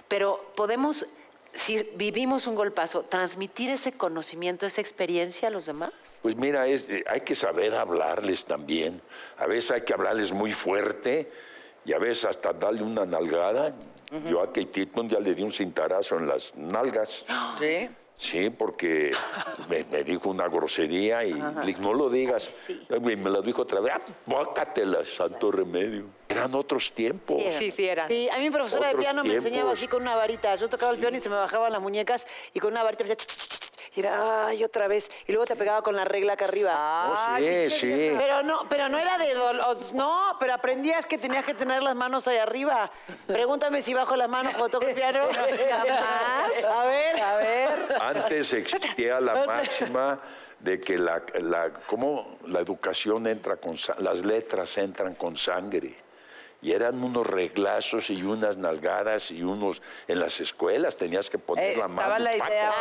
[0.07, 1.05] Pero podemos,
[1.53, 5.91] si vivimos un golpazo, transmitir ese conocimiento, esa experiencia a los demás.
[6.21, 9.01] Pues mira, es, eh, hay que saber hablarles también.
[9.37, 11.27] A veces hay que hablarles muy fuerte
[11.83, 13.73] y a veces hasta darle una nalgada.
[14.11, 17.25] Yo a Kate un día le di un cintarazo en las nalgas.
[17.57, 17.89] Sí.
[18.21, 19.11] Sí, porque
[19.67, 22.69] me, me dijo una grosería y no lo digas.
[22.69, 26.05] Y me la dijo otra vez, ah, bócatela, santo remedio.
[26.29, 27.41] Eran otros tiempos.
[27.57, 28.07] Sí, sí, era.
[28.07, 30.53] Sí, a mí mi profesora de piano me enseñaba así con una varita.
[30.55, 33.09] Yo tocaba el piano y se me bajaban las muñecas y con una varita me
[33.09, 33.25] decía...
[33.93, 35.09] Y era, ay, otra vez.
[35.27, 37.35] Y luego te pegaba con la regla acá arriba.
[37.35, 38.11] Oh, sí, sí.
[38.17, 39.75] Pero no, pero no era de dolor.
[39.93, 42.89] No, pero aprendías que tenías que tener las manos ahí arriba.
[43.27, 45.25] Pregúntame si bajo las manos cuando toco el piano.
[45.33, 46.65] Jamás.
[46.71, 47.21] A ver.
[47.21, 47.97] A ver.
[47.99, 50.19] Antes existía la máxima
[50.59, 52.37] de que la, la, ¿cómo?
[52.47, 56.10] la educación entra con las letras entran con sangre.
[56.63, 61.71] Y eran unos reglazos y unas nalgadas y unos en las escuelas tenías que poner
[61.71, 62.01] Eh, la mano.
[62.01, 62.71] estaba la idea,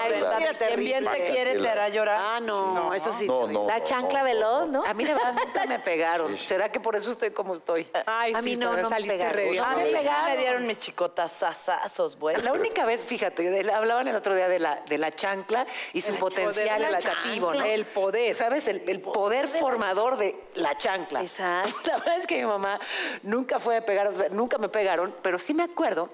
[0.68, 2.20] Quien bien te quiere te hará llorar.
[2.22, 3.26] Ah, no, eso sí.
[3.26, 4.85] No, no, La no, chancla no, veloz, ¿no?
[4.85, 6.33] A mí de verdad nunca me pegaron.
[6.37, 6.49] Sí, sí.
[6.49, 7.89] ¿Será que por eso estoy como estoy?
[8.05, 9.51] Ay, A sí, mí no, no me saliste pegaron.
[9.51, 9.64] bien.
[9.64, 10.24] A mí me pegaron.
[10.26, 12.37] me dieron mis chicotas sasazos, güey.
[12.43, 16.03] La única vez, fíjate, de- hablaban el otro día de la, de la chancla y
[16.03, 17.64] su El potencial poder de la educativo, ¿no?
[17.64, 18.35] El poder.
[18.37, 18.68] ¿Sabes?
[18.68, 21.22] El, el poder formador de la chancla.
[21.22, 21.70] Exacto.
[21.87, 22.78] La verdad es que mi mamá
[23.22, 26.11] nunca fue pegar, nunca me pegaron, pero sí me acuerdo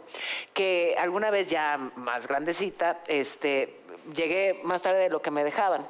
[0.52, 3.80] que alguna vez ya más grandecita, este,
[4.14, 5.86] llegué más tarde de lo que me dejaban.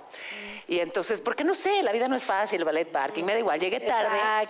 [0.69, 3.39] Y entonces, porque no sé, la vida no es fácil, el ballet parking, me da
[3.39, 4.19] igual, llegué tarde.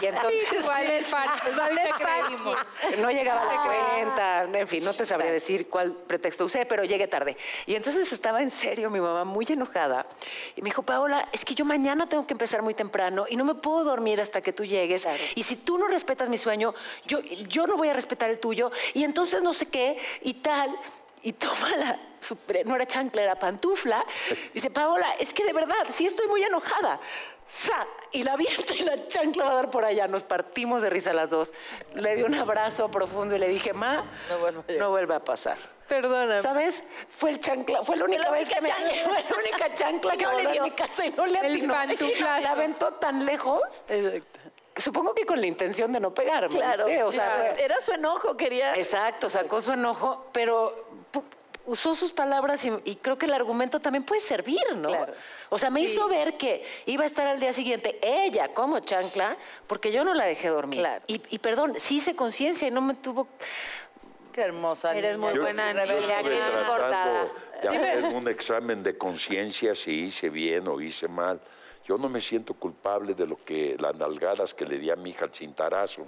[0.00, 1.50] y entonces ¿Cuál es parte?
[1.50, 2.56] ¿Dónde creímos?
[2.98, 6.84] no llegaba a la cuenta, en fin, no te sabría decir cuál pretexto usé, pero
[6.84, 7.36] llegué tarde.
[7.66, 10.06] Y entonces estaba en serio mi mamá muy enojada
[10.54, 13.44] y me dijo, Paola, es que yo mañana tengo que empezar muy temprano y no
[13.44, 15.08] me puedo dormir hasta que tú llegues.
[15.34, 16.74] Y si tú no respetas mi sueño,
[17.06, 20.70] yo, yo no voy a respetar el tuyo y entonces no sé qué y tal.
[21.24, 24.04] Y toma la, su- no era chancla, era pantufla.
[24.50, 27.00] Y dice, Paola, es que de verdad, sí estoy muy enojada.
[27.50, 27.86] ¡Sa!
[28.12, 30.06] Y la avienta y la chancla va a dar por allá.
[30.06, 31.52] Nos partimos de risa las dos.
[31.94, 34.82] Le di un abrazo profundo y le dije, ma, No vuelva a llegar".
[34.84, 35.56] no vuelve a pasar.
[35.88, 36.40] Perdóname.
[36.40, 36.82] ¿Sabes?
[37.08, 38.70] Fue el chancla, fue la única la vez que me
[39.04, 40.62] fue la única chancla que No en dio.
[40.62, 41.74] mi casa y no le El atinó.
[42.20, 43.84] La aventó tan lejos.
[44.76, 46.48] Supongo que con la intención de no pegarme.
[46.56, 46.86] Claro.
[46.86, 47.02] ¿viste?
[47.04, 47.54] O sea, claro.
[47.54, 48.74] fue- Era su enojo, quería.
[48.74, 50.88] Exacto, sacó su enojo, pero
[51.66, 54.88] usó sus palabras y, y creo que el argumento también puede servir, ¿no?
[54.88, 55.14] Claro.
[55.48, 59.36] O sea, me hizo ver que iba a estar al día siguiente ella como chancla,
[59.66, 60.80] porque yo no la dejé dormir.
[60.80, 61.02] Claro.
[61.06, 63.28] Y, y perdón, sí hice conciencia y no me tuvo...
[64.32, 65.28] Qué hermosa Eres niña.
[65.28, 67.26] muy Yo- buena yo estuve qué tratando importada.
[67.62, 71.40] de hacer un examen de conciencia si hice bien o hice mal.
[71.86, 75.10] Yo no me siento culpable de lo que las nalgadas que le di a mi
[75.10, 76.04] hija al cintarazo.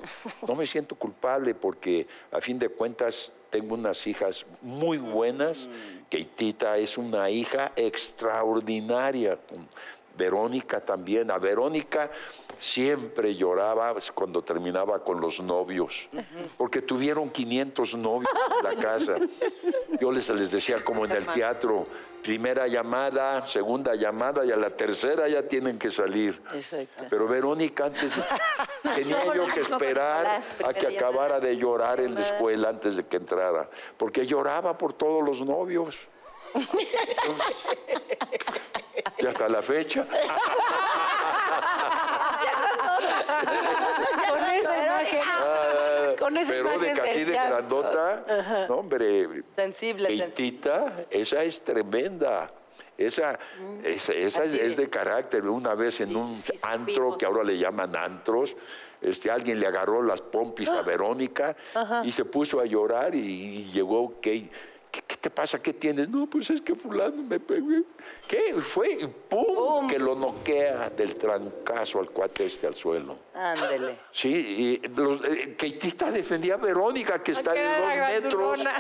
[0.49, 5.67] No me siento culpable porque a fin de cuentas tengo unas hijas muy buenas.
[6.11, 9.39] Keitita es una hija extraordinaria.
[10.17, 11.31] Verónica también.
[11.31, 12.11] A Verónica
[12.59, 16.09] siempre lloraba cuando terminaba con los novios,
[16.57, 19.17] porque tuvieron 500 novios en la casa.
[20.01, 21.87] Yo les, les decía como en el teatro,
[22.23, 26.41] primera llamada, segunda llamada y a la tercera ya tienen que salir.
[26.55, 27.05] Exacto.
[27.09, 28.13] Pero Verónica antes
[28.95, 33.19] tenía yo que esperar a que acabara de llorar en la escuela antes de que
[33.19, 35.97] entrara, porque lloraba por todos los novios.
[39.19, 40.07] Y hasta la fecha.
[44.29, 45.21] Con esa imagen...
[45.25, 47.83] Ah, Con esa imagen así del de llanto.
[47.83, 48.67] grandota.
[48.69, 49.23] No, hombre.
[49.55, 50.09] Sensible, sensible.
[50.09, 52.51] Keitita, esa es tremenda.
[52.99, 53.39] Esa,
[53.85, 55.47] esa, esa es, es de carácter.
[55.47, 58.57] Una vez en un antro, que ahora le llaman antros,
[59.01, 61.57] este, alguien le agarró las pompis a Verónica
[62.05, 64.51] y se puso a llorar y, y llegó que...
[64.97, 65.59] ¿Qué, qué te pasa?
[65.61, 66.09] ¿Qué tienes?
[66.09, 67.83] No, pues es que fulano me pegó.
[68.27, 68.55] ¿Qué?
[68.61, 69.87] Fue ¡pum!
[69.89, 73.17] Que lo noquea del trancazo al cuate este al suelo.
[73.35, 73.97] Ándele.
[74.11, 78.61] Sí, y los, eh, Keitista defendía a Verónica, que está era dos metros.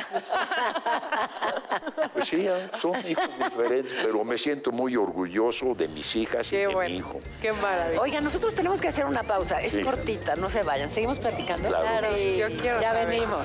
[2.12, 6.56] Pues sí, ah, son hijos diferentes, pero me siento muy orgulloso de mis hijas y
[6.56, 6.94] de mi bueno.
[6.94, 7.20] hijo.
[7.42, 8.00] Qué maravilla.
[8.00, 9.60] Oiga, nosotros tenemos que hacer una pausa.
[9.60, 9.82] Es Sí.
[9.82, 10.88] cortita, no se vayan.
[10.88, 11.68] ¿Seguimos platicando?
[11.68, 12.08] Claro.
[12.16, 12.36] Sí.
[12.38, 13.08] Yo quiero Ya saber.
[13.08, 13.44] venimos.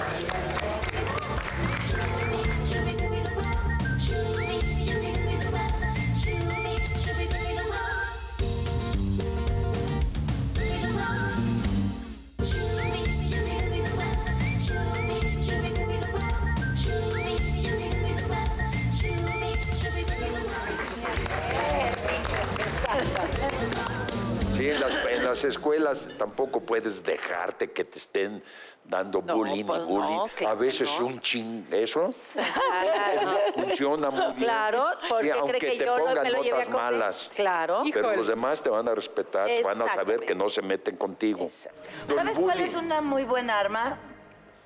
[25.44, 28.44] Las, escuelas tampoco puedes dejarte que te estén
[28.84, 30.18] dando No, bullying pues y bullying.
[30.18, 31.06] no, claro a veces no.
[31.08, 32.14] un ching, eso
[33.54, 34.36] funciona muy bien.
[34.36, 37.32] Claro, porque Sí, cree aunque que te yo pongan me lo llevé a notas malas.
[37.36, 37.82] Claro.
[37.84, 38.18] Pero Híjole.
[38.18, 41.48] los demás te van a respetar, van a saber que no se meten contigo.
[41.50, 42.64] ¿Sabes cuál bullying.
[42.70, 44.00] es una muy buena arma,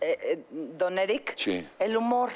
[0.01, 1.33] eh, eh, don Eric?
[1.37, 1.67] Sí.
[1.79, 2.31] El humor.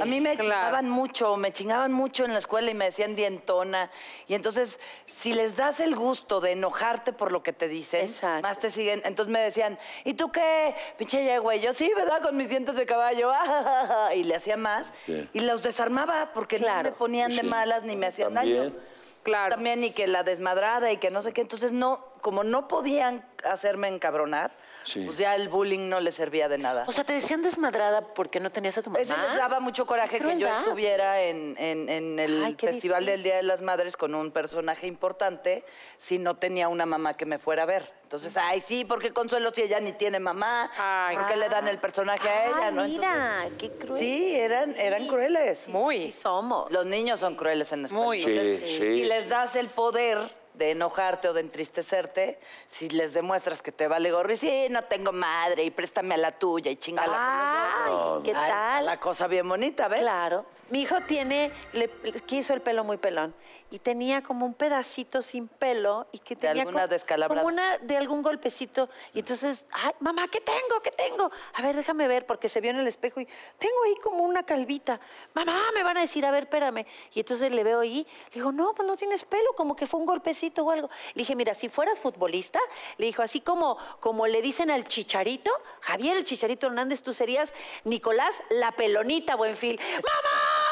[0.00, 0.42] A mí me Claro.
[0.44, 3.90] chingaban mucho, me chingaban mucho en la escuela y me decían dientona.
[4.28, 8.42] Y entonces, si les das el gusto de enojarte por lo que te dicen, Exacto.
[8.46, 9.02] más te siguen.
[9.04, 10.74] Entonces me decían, ¿y tú qué?
[10.98, 11.60] Pinche ya, güey.
[11.60, 12.22] Yo sí, ¿verdad?
[12.22, 13.30] Con mis dientes de caballo.
[14.14, 14.92] y le hacía más.
[15.06, 15.28] Sí.
[15.32, 16.82] Y los desarmaba porque Claro.
[16.84, 17.46] no me ponían de Sí.
[17.46, 18.58] malas ni me hacían También.
[18.70, 18.74] daño.
[19.22, 19.54] Claro.
[19.54, 21.40] También y que la desmadrada y que no sé qué.
[21.40, 24.52] Entonces, no, como no podían hacerme encabronar,
[24.84, 25.04] Sí.
[25.06, 26.84] pues ya el bullying no les servía de nada.
[26.86, 29.02] O sea, te decían desmadrada porque no tenías a tu mamá.
[29.02, 33.22] Eso les daba mucho coraje que yo estuviera en, en- en el Ay, Festival del.
[33.22, 35.64] Día de las Madres con un personaje importante
[35.98, 37.90] si no tenía una mamá que me fuera a ver.
[38.02, 40.70] Entonces, ay, sí, porque Consuelo si ella ni tiene mamá?
[40.76, 41.16] Ay.
[41.16, 42.56] ¿Por qué le dan el personaje a ella?
[42.64, 42.84] Ah, no?
[42.84, 43.98] mira, qué cruel.
[43.98, 45.66] Sí, eran, eran crueles.
[45.68, 46.12] Muy.
[46.12, 46.70] Sí somos.
[46.70, 48.04] Los niños son crueles en la escuela.
[48.04, 48.22] Muy.
[48.22, 48.94] Entonces, Sí, sí.
[49.00, 50.18] Si les das el poder
[50.54, 54.82] de enojarte o de entristecerte, si les demuestras que te vale gorro y sí, no
[54.84, 57.84] tengo madre y préstame a la tuya y chingala.
[57.86, 58.86] Ay, ¿qué tal?
[58.86, 60.00] La cosa bien bonita, ¿ves?
[60.00, 60.44] Claro.
[60.70, 61.88] Mi hijo tiene, le,
[62.26, 63.34] quiso el pelo muy pelón
[63.70, 67.42] y tenía como un pedacito sin pelo y que De tenía alguna co- descalabrada.
[67.42, 70.80] como una de algún golpecito y entonces, ay, mamá, ¿qué tengo?
[70.82, 71.30] ¿Qué tengo?
[71.54, 73.26] A ver, déjame ver porque se vio en el espejo y
[73.58, 75.00] tengo ahí como una calvita.
[75.34, 76.86] Mamá, me van a decir, a ver, espérame.
[77.12, 80.00] Y entonces le veo ahí, le digo, no, pues no tienes pelo, como que fue
[80.00, 80.88] un golpecito o algo.
[81.14, 82.58] Le dije, mira, si fueras futbolista,
[82.98, 85.50] le dijo, así como, como le dicen al Chicharito,
[85.80, 87.52] Javier el Chicharito Hernández, tú serías
[87.84, 89.78] Nicolás la pelonita, Buenfil.
[89.78, 90.63] ¡Mamá!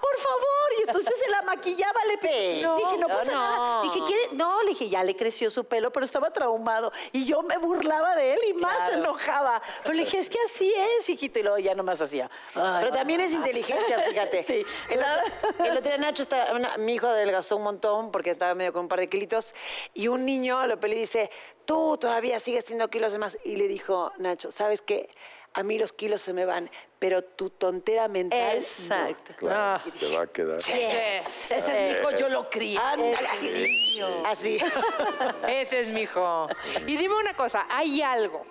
[0.00, 0.48] Por favor.
[0.78, 2.62] Y entonces se la maquillaba, le.
[2.62, 3.38] No, dije, no pasa no.
[3.40, 3.82] nada.
[3.82, 4.28] Dije, ¿quiere?
[4.32, 6.92] No, le dije, ya le creció su pelo, pero estaba traumado.
[7.12, 9.60] Y yo me burlaba de él y más se enojaba.
[9.82, 11.38] Pero le dije, es que así es, hijito.
[11.38, 12.30] Y luego ya nomás hacía.
[12.54, 14.42] "Ay, Pero también es inteligencia, fíjate.
[14.52, 14.64] Sí.
[14.90, 18.54] El otro, el otro día Nacho, está, una- mi hijo adelgazó un montón porque estaba
[18.54, 19.54] medio con un par de kilitos
[19.94, 21.30] y un niño lo peló y dice,
[21.64, 23.38] tú todavía sigues siendo kilos de más.
[23.44, 25.08] Y le dijo, Nacho, ¿sabes qué?
[25.54, 28.54] A mí los kilos se me van, pero tu tontera mental...
[28.54, 28.60] no".
[28.60, 29.34] Exacto.
[29.36, 30.56] Claro, te va a quedar.
[30.58, 32.78] Ese hijo yo lo crié.
[32.78, 34.00] Ándale, así.
[34.24, 34.58] Así.
[35.48, 36.48] Ese es mi hijo.
[36.86, 38.44] Y dime una cosa, ¿hay algo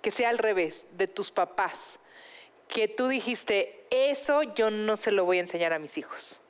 [0.00, 1.98] que sea al revés de tus papás
[2.68, 6.40] que tú dijiste, eso yo no se lo voy a enseñar a mis hijos?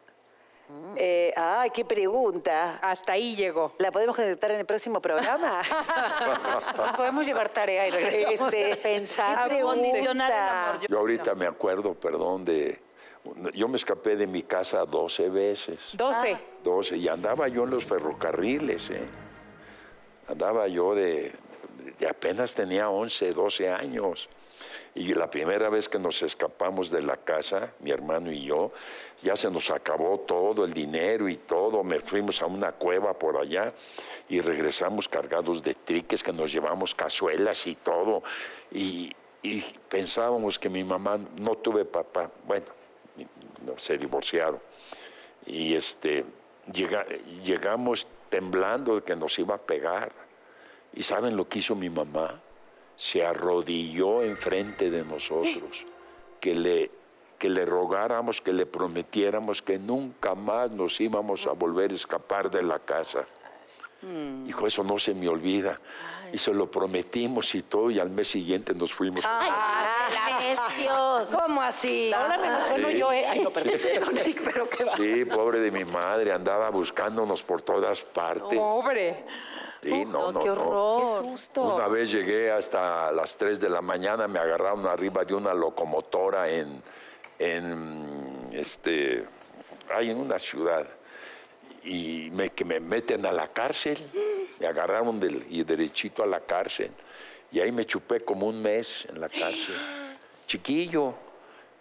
[0.96, 2.78] Eh, ay, qué pregunta.
[2.80, 3.72] Hasta ahí llegó.
[3.78, 5.60] ¿La podemos conectar en el próximo programa?
[6.76, 8.52] Nos podemos llevar tarea y regresamos.
[8.52, 9.48] Este, Pensar.
[9.50, 10.70] ¿qué Condicionar el pregunta?
[10.70, 10.86] amor.
[10.88, 12.80] Yo ahorita me acuerdo, perdón, de...
[13.54, 15.92] Yo me escapé de mi casa 12 veces.
[15.96, 16.36] 12.
[16.62, 19.06] 12, y andaba yo en los ferrocarriles, ¿eh?
[20.28, 21.32] Andaba yo de,
[21.98, 24.28] de apenas tenía 11, 12 años.
[24.96, 28.70] Y la primera vez que nos escapamos de la casa, mi hermano y yo,
[29.22, 31.82] ya se nos acabó todo, el dinero y todo.
[31.82, 33.72] Me fuimos a una cueva por allá
[34.28, 38.22] y regresamos cargados de triques que nos llevamos cazuelas y todo.
[38.70, 39.12] Y,
[39.88, 42.64] pensábamos que mi mamá, no tuve papá, bueno,
[43.66, 44.60] no, se divorciaron.
[45.44, 46.24] Y este,
[46.72, 47.04] llega-
[47.44, 50.12] llegamos temblando de que nos iba a pegar.
[50.94, 52.40] ¿Y saben lo que hizo mi mamá?
[52.96, 55.84] Se arrodilló enfrente de nosotros,
[56.40, 56.90] que le,
[57.38, 62.50] que le rogáramos, que le prometiéramos que nunca más nos íbamos a volver a escapar
[62.50, 63.24] de la casa.
[64.46, 65.80] Hijo, eso no se me olvida.
[66.32, 69.20] Y se lo prometimos y todo, y al mes siguiente nos fuimos.
[69.24, 69.50] Ay,
[71.32, 72.12] ¿Cómo así?
[72.12, 72.98] Ahora me emociono Sí.
[72.98, 73.26] yo, ¿eh?
[73.28, 74.96] Ay, no, perdón, Eric, pero qué va.
[74.96, 78.58] Sí, pobre de mi madre, andaba buscándonos por todas partes.
[78.58, 79.24] Pobre.
[79.82, 80.52] Sí, no, no, qué no.
[80.52, 81.02] horror.
[81.02, 81.62] Qué susto.
[81.74, 86.48] Una vez llegué hasta las 3 de la mañana, me agarraron arriba de una locomotora
[86.48, 86.82] en,
[87.38, 89.26] en este,
[89.94, 90.86] ahí en una ciudad.
[91.84, 93.98] Y me, que me meten a la cárcel.
[94.58, 96.90] Me agarraron del, y derechito a la cárcel.
[97.52, 99.76] Y ahí me chupé como un mes en la cárcel.
[100.46, 101.14] Chiquillo.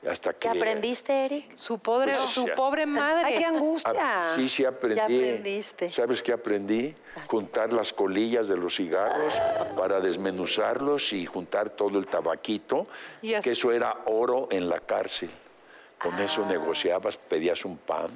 [0.09, 0.39] Hasta que...
[0.39, 1.55] ¿Qué aprendiste, Eric?
[1.55, 3.23] Su pobre, Pues, su pobre madre.
[3.25, 3.93] Ay, qué angustia.
[3.97, 4.97] Ah, Sí, sí aprendí.
[4.97, 5.91] Ya aprendiste.
[5.93, 6.93] ¿Sabes qué aprendí?
[7.27, 9.33] Juntar las colillas de los cigarros
[9.77, 12.87] para desmenuzarlos y juntar todo el tabaquito,
[13.21, 15.29] que eso era oro en la cárcel.
[15.97, 18.11] Con eso negociabas, pedías un pan.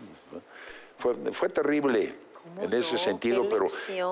[0.97, 2.15] Fue, fue terrible
[2.61, 2.97] en ese no?
[2.97, 3.67] sentido, ¡Qué pero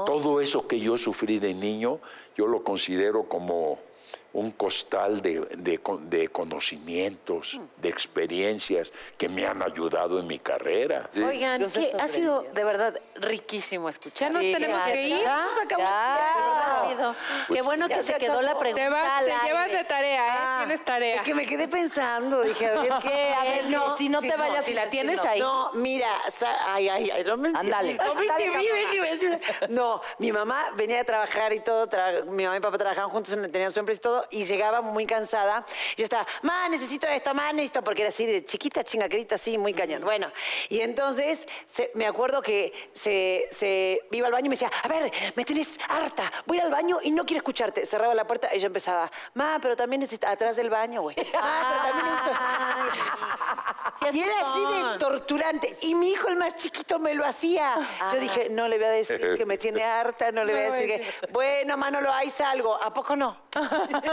[0.05, 1.99] todo eso que yo sufrí de niño,
[2.37, 3.79] yo lo considero como
[4.35, 10.39] un costal de, de con- de conocimientos, de experiencias que me han ayudado en mi
[10.39, 11.09] carrera.
[11.15, 14.31] Oigan, que ha sido de verdad riquísimo Ya escuchar.
[14.31, 15.21] nos tenemos que ir.
[15.21, 17.15] Ya, ya.
[17.51, 20.29] Qué bueno que se quedó la pregunta Te, vas, te llevas de tarea, ¿eh?
[20.37, 21.15] Ah, Tienes tarea.
[21.15, 23.33] Es que me quedé pensando, dije, a ver ¿Qué?
[23.33, 25.29] A ver, no, si no te vayas si la tienes no.
[25.29, 25.39] ahí.
[25.39, 26.09] No, mira,
[26.67, 27.93] ay, ay, ay, no me Ándale.
[27.95, 32.59] No me a No, mi mamá venía de trabajar y todo, tra- mi mamá y
[32.59, 35.65] papá trabajaban juntos, en- tenían su empresa y todo, y llegaba muy cansada.
[35.97, 39.73] Yo estaba, ma, necesito esto, ma, necesito, porque era así de chiquita, chingaquerita, así, muy
[39.73, 40.03] cañón.
[40.03, 40.31] Bueno,
[40.69, 44.87] y entonces se- me acuerdo que se, se iba al baño y me decía, a
[44.87, 47.85] ver, me tenés harta, voy al baño y no quiero escucharte.
[47.85, 51.15] Cerraba la puerta y yo empezaba, ma, pero también necesito, atrás del baño, güey.
[51.33, 52.35] Ma, pero también necesito.
[54.11, 54.59] Sí, Y era así
[54.93, 55.77] de torturante.
[55.81, 57.75] Y mi hijo, el más chiquito, me lo hacía.
[58.13, 60.71] Yo dije, no le voy a decir que me tiene harta, no le voy a
[60.71, 61.27] decir que.
[61.31, 62.75] Bueno, Manolo, ahí salgo.
[62.75, 63.45] ¿A poco no?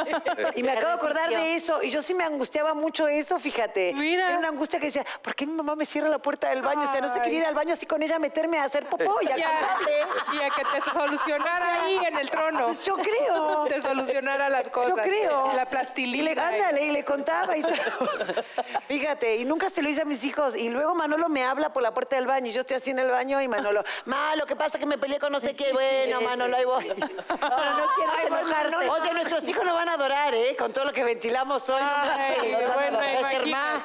[0.55, 1.83] y me acabo de acordar de eso.
[1.83, 3.93] Y yo sí me angustiaba mucho eso, fíjate.
[3.95, 4.29] Mira.
[4.31, 6.83] Era una angustia que decía, ¿por qué mi mamá me cierra la puerta del baño?
[6.83, 8.89] O sea, no se quería ir al baño así con ella a meterme a hacer
[8.89, 9.93] popó y a contarle.
[10.33, 12.67] Y a que te solucionara ahí en el trono.
[12.67, 13.65] Pues yo creo.
[13.65, 14.97] Te solucionara las cosas.
[14.97, 15.53] Yo creo.
[15.55, 16.35] La Y plastilina.
[16.35, 17.73] le, ándale, y le contaba y todo.
[18.89, 20.57] Fíjate, y nunca se lo hice a mis hijos.
[20.57, 22.49] Y luego Manolo me habla por la puerta del baño.
[22.49, 24.87] Y yo estoy así en el baño y Manolo, ma, lo que pasa es que
[24.87, 25.73] me peleé con no sé qué.
[25.83, 26.87] Bueno, Manolo, ahí voy.
[26.89, 28.31] No, no.
[28.31, 28.93] Manolo.
[28.93, 30.55] Oye, nuestros hijos nos van a adorar, ¿eh?
[30.57, 31.81] Con todo lo que ventilamos hoy.
[31.83, 32.99] no Ay, van bueno,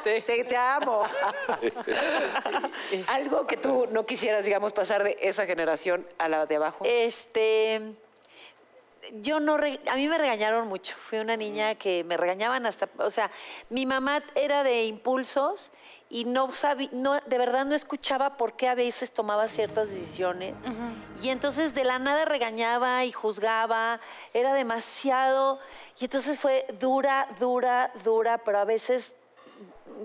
[0.04, 1.04] te, te amo.
[3.08, 6.84] Algo que tú no quisieras, digamos, pasar de esa generación a la de abajo.
[6.88, 7.82] Este,
[9.22, 10.96] yo no, re- a mí me regañaron mucho.
[10.98, 13.32] Fui una niña que me regañaban hasta, o sea,
[13.70, 15.72] mi mamá era de impulsos
[16.10, 20.56] y no sabía, no, de verdad no escuchaba por qué a veces tomaba ciertas decisiones.
[21.22, 24.00] Y entonces de la nada regañaba y juzgaba,
[24.34, 25.60] era demasiado.
[26.00, 29.16] Y entonces fue dura, dura, dura, pero a veces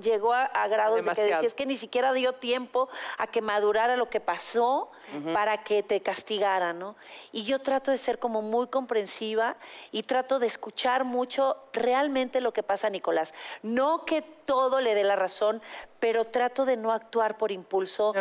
[0.03, 3.97] llegó a, a grados de que decías que ni siquiera dio tiempo a que madurara
[3.97, 4.91] lo que pasó
[5.35, 6.97] para que te castigara, ¿no?
[7.33, 9.57] Y yo trato de ser como muy comprensiva
[9.91, 13.35] y trato de escuchar mucho realmente lo que pasa a Nicolás.
[13.63, 15.63] No que todo le dé la razón,
[16.01, 18.13] pero trato de no actuar por impulso.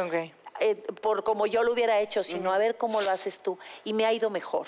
[0.62, 3.58] Eh, por como yo lo hubiera hecho, sino a ver cómo lo haces tú.
[3.84, 4.68] Y me ha ido mejor.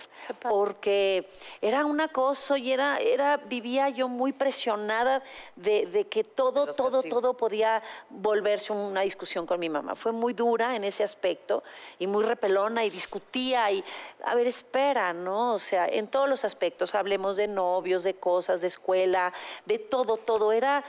[0.50, 1.30] Porque
[1.62, 5.24] era un acoso y era, era, vivía yo muy presionada
[5.56, 9.96] de, de que todo, todo, todo podía volverse una discusión con mi mamá.
[9.96, 11.64] Fue muy dura en ese aspecto
[12.00, 13.84] y muy repelona y discutía y,
[14.26, 15.54] a ver, espera, ¿no?
[15.54, 19.32] O sea, en todos los aspectos, hablemos de novios, de cosas, de escuela,
[19.66, 20.52] de todo, todo.
[20.52, 20.84] Era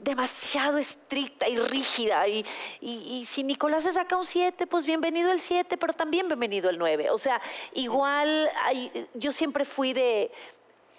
[0.00, 2.26] demasiado estricta y rígida.
[2.28, 2.44] Y,
[2.80, 6.68] y- y si Nicolás se saca un 7, pues bienvenido el 7, pero también bienvenido
[6.70, 7.10] el 9.
[7.10, 7.40] O sea,
[7.72, 10.30] igual hay- yo siempre fui de,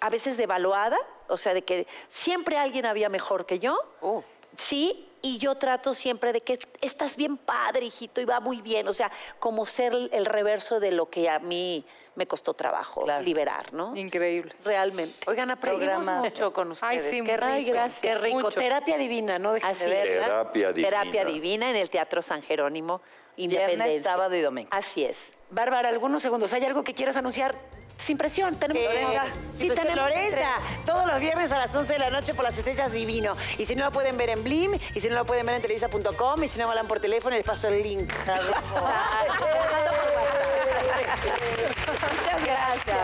[0.00, 3.78] a veces devaluada, o sea, de que siempre alguien había mejor que yo.
[4.00, 4.24] Oh.
[4.56, 8.86] Sí, y yo trato siempre de que estás bien padre, hijito, y va muy bien.
[8.88, 11.84] O sea, como ser el reverso de lo que a mí
[12.14, 13.24] me costó trabajo Claro.
[13.24, 13.94] liberar, ¿no?
[13.96, 14.54] Increíble.
[14.64, 15.14] Realmente.
[15.26, 17.10] Oigan, aprendimos mucho con ustedes.
[17.10, 18.00] sí, qué rico, ay, gracias.
[18.00, 18.38] qué rico.
[18.40, 18.58] Mucho.
[18.58, 19.52] Terapia divina, ¿no?
[19.52, 20.12] Déjenme Así ver, es.
[20.14, 20.26] ¿verdad?
[20.28, 20.88] Terapia divina.
[20.88, 23.02] Terapia divina en el Teatro San Jerónimo,
[23.36, 23.84] Independencia.
[23.86, 24.68] Viernes, sábado y domingo.
[24.72, 25.32] Así es.
[25.50, 26.52] Bárbara, algunos segundos.
[26.52, 27.54] ¿Hay algo que quieras anunciar?
[27.98, 28.56] Sin presión.
[28.56, 29.24] Tenemos Eh, Lorenza.
[29.54, 32.92] sí, tenemos Lorenza, todos los viernes a las 11 de la noche por las estrellas
[32.92, 33.34] divino.
[33.56, 35.62] Y si no lo pueden ver en Blim, y si no lo pueden ver en
[35.62, 38.12] televisa.com, y si no me hablan por teléfono, les paso el link.
[41.86, 42.96] Muchas gracias.